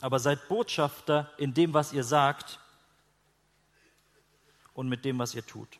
aber 0.00 0.18
seid 0.18 0.48
Botschafter 0.48 1.30
in 1.38 1.54
dem, 1.54 1.72
was 1.72 1.92
ihr 1.92 2.02
sagt 2.02 2.58
und 4.74 4.88
mit 4.88 5.04
dem, 5.04 5.20
was 5.20 5.32
ihr 5.32 5.46
tut. 5.46 5.78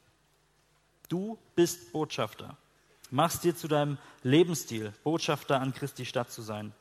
Du 1.08 1.38
bist 1.56 1.90
Botschafter. 1.90 2.56
Machst 3.10 3.42
dir 3.42 3.56
zu 3.56 3.66
deinem 3.66 3.98
Lebensstil, 4.22 4.92
Botschafter 5.02 5.60
an 5.60 5.74
Christi 5.74 6.06
Stadt 6.06 6.30
zu 6.30 6.42
sein. 6.42 6.72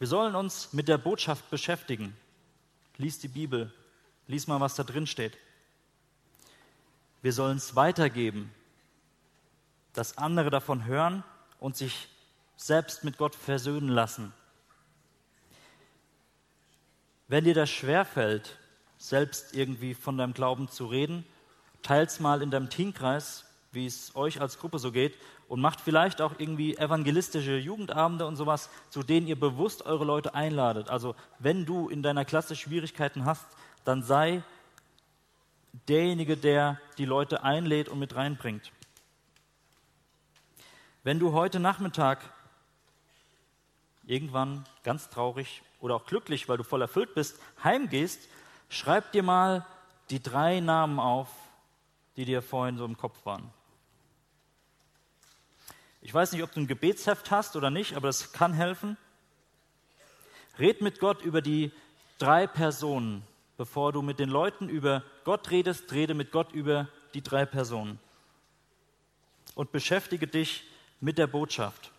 Wir 0.00 0.08
sollen 0.08 0.34
uns 0.34 0.72
mit 0.72 0.88
der 0.88 0.98
Botschaft 0.98 1.48
beschäftigen. 1.48 2.16
Lies 2.96 3.20
die 3.20 3.28
Bibel, 3.28 3.72
lies 4.26 4.48
mal, 4.48 4.58
was 4.58 4.74
da 4.74 4.82
drin 4.82 5.06
steht. 5.06 5.38
Wir 7.22 7.32
sollen 7.32 7.58
es 7.58 7.76
weitergeben, 7.76 8.52
dass 9.96 10.18
andere 10.18 10.50
davon 10.50 10.84
hören 10.84 11.24
und 11.58 11.76
sich 11.76 12.08
selbst 12.56 13.04
mit 13.04 13.18
Gott 13.18 13.34
versöhnen 13.34 13.88
lassen. 13.88 14.32
Wenn 17.28 17.44
dir 17.44 17.54
das 17.54 17.70
schwerfällt, 17.70 18.56
selbst 18.98 19.54
irgendwie 19.54 19.94
von 19.94 20.16
deinem 20.16 20.32
Glauben 20.32 20.68
zu 20.68 20.86
reden, 20.86 21.24
teils 21.82 22.20
mal 22.20 22.42
in 22.42 22.50
deinem 22.50 22.70
Teamkreis, 22.70 23.44
wie 23.72 23.86
es 23.86 24.14
euch 24.14 24.40
als 24.40 24.58
Gruppe 24.58 24.78
so 24.78 24.92
geht, 24.92 25.16
und 25.48 25.60
macht 25.60 25.80
vielleicht 25.80 26.20
auch 26.20 26.34
irgendwie 26.38 26.76
evangelistische 26.76 27.56
Jugendabende 27.56 28.26
und 28.26 28.36
sowas, 28.36 28.68
zu 28.90 29.02
denen 29.02 29.26
ihr 29.26 29.38
bewusst 29.38 29.86
eure 29.86 30.04
Leute 30.04 30.34
einladet. 30.34 30.88
Also 30.88 31.14
wenn 31.38 31.66
du 31.66 31.88
in 31.88 32.02
deiner 32.02 32.24
Klasse 32.24 32.56
Schwierigkeiten 32.56 33.24
hast, 33.24 33.46
dann 33.84 34.02
sei 34.02 34.42
derjenige, 35.88 36.36
der 36.36 36.80
die 36.98 37.04
Leute 37.04 37.44
einlädt 37.44 37.88
und 37.88 37.98
mit 37.98 38.16
reinbringt. 38.16 38.72
Wenn 41.06 41.20
du 41.20 41.32
heute 41.34 41.60
Nachmittag 41.60 42.18
irgendwann 44.06 44.64
ganz 44.82 45.08
traurig 45.08 45.62
oder 45.78 45.94
auch 45.94 46.04
glücklich, 46.04 46.48
weil 46.48 46.56
du 46.56 46.64
voll 46.64 46.82
erfüllt 46.82 47.14
bist, 47.14 47.38
heimgehst, 47.62 48.28
schreib 48.68 49.12
dir 49.12 49.22
mal 49.22 49.64
die 50.10 50.20
drei 50.20 50.58
Namen 50.58 50.98
auf, 50.98 51.28
die 52.16 52.24
dir 52.24 52.42
vorhin 52.42 52.76
so 52.76 52.84
im 52.84 52.96
Kopf 52.96 53.24
waren. 53.24 53.52
Ich 56.02 56.12
weiß 56.12 56.32
nicht, 56.32 56.42
ob 56.42 56.50
du 56.50 56.58
ein 56.58 56.66
Gebetsheft 56.66 57.30
hast 57.30 57.54
oder 57.54 57.70
nicht, 57.70 57.94
aber 57.94 58.08
das 58.08 58.32
kann 58.32 58.52
helfen. 58.52 58.96
Red 60.58 60.80
mit 60.80 60.98
Gott 60.98 61.22
über 61.22 61.40
die 61.40 61.70
drei 62.18 62.48
Personen. 62.48 63.22
Bevor 63.56 63.92
du 63.92 64.02
mit 64.02 64.18
den 64.18 64.28
Leuten 64.28 64.68
über 64.68 65.04
Gott 65.22 65.52
redest, 65.52 65.92
rede 65.92 66.14
mit 66.14 66.32
Gott 66.32 66.50
über 66.50 66.88
die 67.14 67.22
drei 67.22 67.46
Personen. 67.46 68.00
Und 69.54 69.70
beschäftige 69.70 70.26
dich 70.26 70.64
mit 71.00 71.18
der 71.18 71.26
Botschaft. 71.26 71.92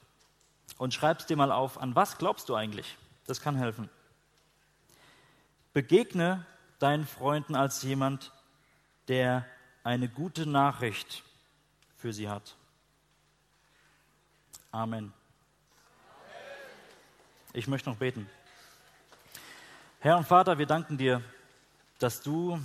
Und 0.78 0.94
schreib's 0.94 1.26
dir 1.26 1.38
mal 1.38 1.52
auf, 1.52 1.80
an 1.80 1.96
was 1.96 2.18
glaubst 2.18 2.50
du 2.50 2.56
eigentlich? 2.56 2.98
Das 3.26 3.42
kann 3.42 3.56
helfen. 3.56 3.90
Begegne 5.74 6.46
deinen 6.80 7.06
Freunden 7.06 7.56
als 7.56 7.82
jemand, 7.84 8.32
der 9.08 9.46
eine 9.84 10.10
gute 10.10 10.46
Nachricht 10.46 11.24
für 11.96 12.14
sie 12.14 12.30
hat. 12.30 12.56
Amen. 14.72 15.14
Ich 17.54 17.68
möchte 17.68 17.90
noch 17.90 17.98
beten. 17.98 18.30
Herr 20.00 20.18
und 20.18 20.28
Vater, 20.28 20.58
wir 20.60 20.68
danken 20.68 20.98
dir, 20.98 21.24
dass 22.00 22.22
du 22.22 22.60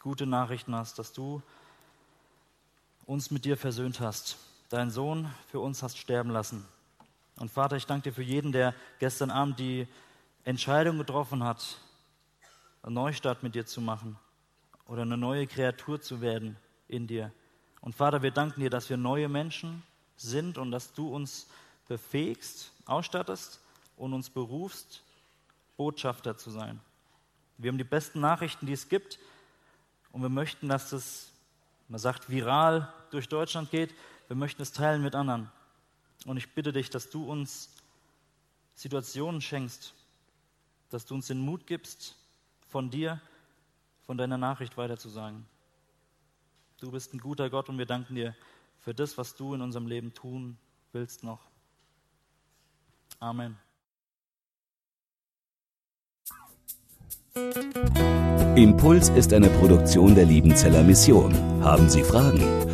gute 0.00 0.26
Nachrichten 0.26 0.74
hast, 0.74 0.98
dass 0.98 1.12
du 1.12 1.42
uns 3.06 3.30
mit 3.30 3.44
dir 3.44 3.56
versöhnt 3.56 4.00
hast, 4.00 4.36
deinen 4.68 4.90
Sohn 4.90 5.32
für 5.48 5.60
uns 5.60 5.82
hast 5.82 5.98
sterben 5.98 6.30
lassen. 6.30 6.66
Und 7.36 7.50
Vater, 7.50 7.76
ich 7.76 7.86
danke 7.86 8.10
dir 8.10 8.14
für 8.14 8.22
jeden, 8.22 8.52
der 8.52 8.74
gestern 8.98 9.30
Abend 9.30 9.58
die 9.58 9.88
Entscheidung 10.44 10.98
getroffen 10.98 11.42
hat, 11.42 11.78
einen 12.82 12.94
Neustart 12.94 13.42
mit 13.42 13.54
dir 13.54 13.66
zu 13.66 13.80
machen 13.80 14.16
oder 14.86 15.02
eine 15.02 15.16
neue 15.16 15.46
Kreatur 15.46 16.00
zu 16.00 16.20
werden 16.20 16.56
in 16.88 17.06
dir. 17.06 17.32
Und 17.80 17.94
Vater, 17.94 18.22
wir 18.22 18.30
danken 18.30 18.60
dir, 18.60 18.70
dass 18.70 18.88
wir 18.88 18.96
neue 18.96 19.28
Menschen 19.28 19.82
sind 20.16 20.58
und 20.58 20.70
dass 20.70 20.92
du 20.92 21.08
uns 21.08 21.48
befähigst, 21.88 22.72
ausstattest 22.86 23.60
und 23.96 24.12
uns 24.12 24.30
berufst, 24.30 25.02
Botschafter 25.76 26.36
zu 26.36 26.50
sein. 26.50 26.80
Wir 27.58 27.68
haben 27.68 27.78
die 27.78 27.84
besten 27.84 28.20
Nachrichten, 28.20 28.66
die 28.66 28.72
es 28.72 28.88
gibt 28.88 29.18
und 30.12 30.22
wir 30.22 30.28
möchten, 30.28 30.68
dass 30.68 30.90
das, 30.90 31.30
man 31.88 31.98
sagt, 31.98 32.30
viral 32.30 32.92
durch 33.10 33.28
Deutschland 33.28 33.70
geht. 33.70 33.94
Wir 34.28 34.36
möchten 34.36 34.62
es 34.62 34.72
teilen 34.72 35.02
mit 35.02 35.14
anderen. 35.14 35.50
Und 36.26 36.36
ich 36.36 36.54
bitte 36.54 36.72
dich, 36.72 36.90
dass 36.90 37.10
du 37.10 37.24
uns 37.24 37.70
Situationen 38.74 39.40
schenkst, 39.40 39.94
dass 40.90 41.06
du 41.06 41.14
uns 41.14 41.26
den 41.26 41.40
Mut 41.40 41.66
gibst, 41.66 42.16
von 42.68 42.90
dir, 42.90 43.20
von 44.06 44.18
deiner 44.18 44.38
Nachricht 44.38 44.76
weiterzusagen. 44.76 45.46
Du 46.80 46.90
bist 46.90 47.14
ein 47.14 47.18
guter 47.18 47.50
Gott 47.50 47.68
und 47.68 47.78
wir 47.78 47.86
danken 47.86 48.14
dir 48.14 48.34
für 48.80 48.94
das, 48.94 49.16
was 49.16 49.36
du 49.36 49.54
in 49.54 49.60
unserem 49.60 49.86
Leben 49.86 50.12
tun 50.12 50.56
willst 50.92 51.22
noch. 51.22 51.40
Amen. 53.20 53.56
Impuls 58.56 59.08
ist 59.10 59.32
eine 59.32 59.48
Produktion 59.50 60.14
der 60.14 60.24
Liebenzeller 60.24 60.82
Mission. 60.82 61.34
Haben 61.62 61.88
Sie 61.88 62.04
Fragen? 62.04 62.73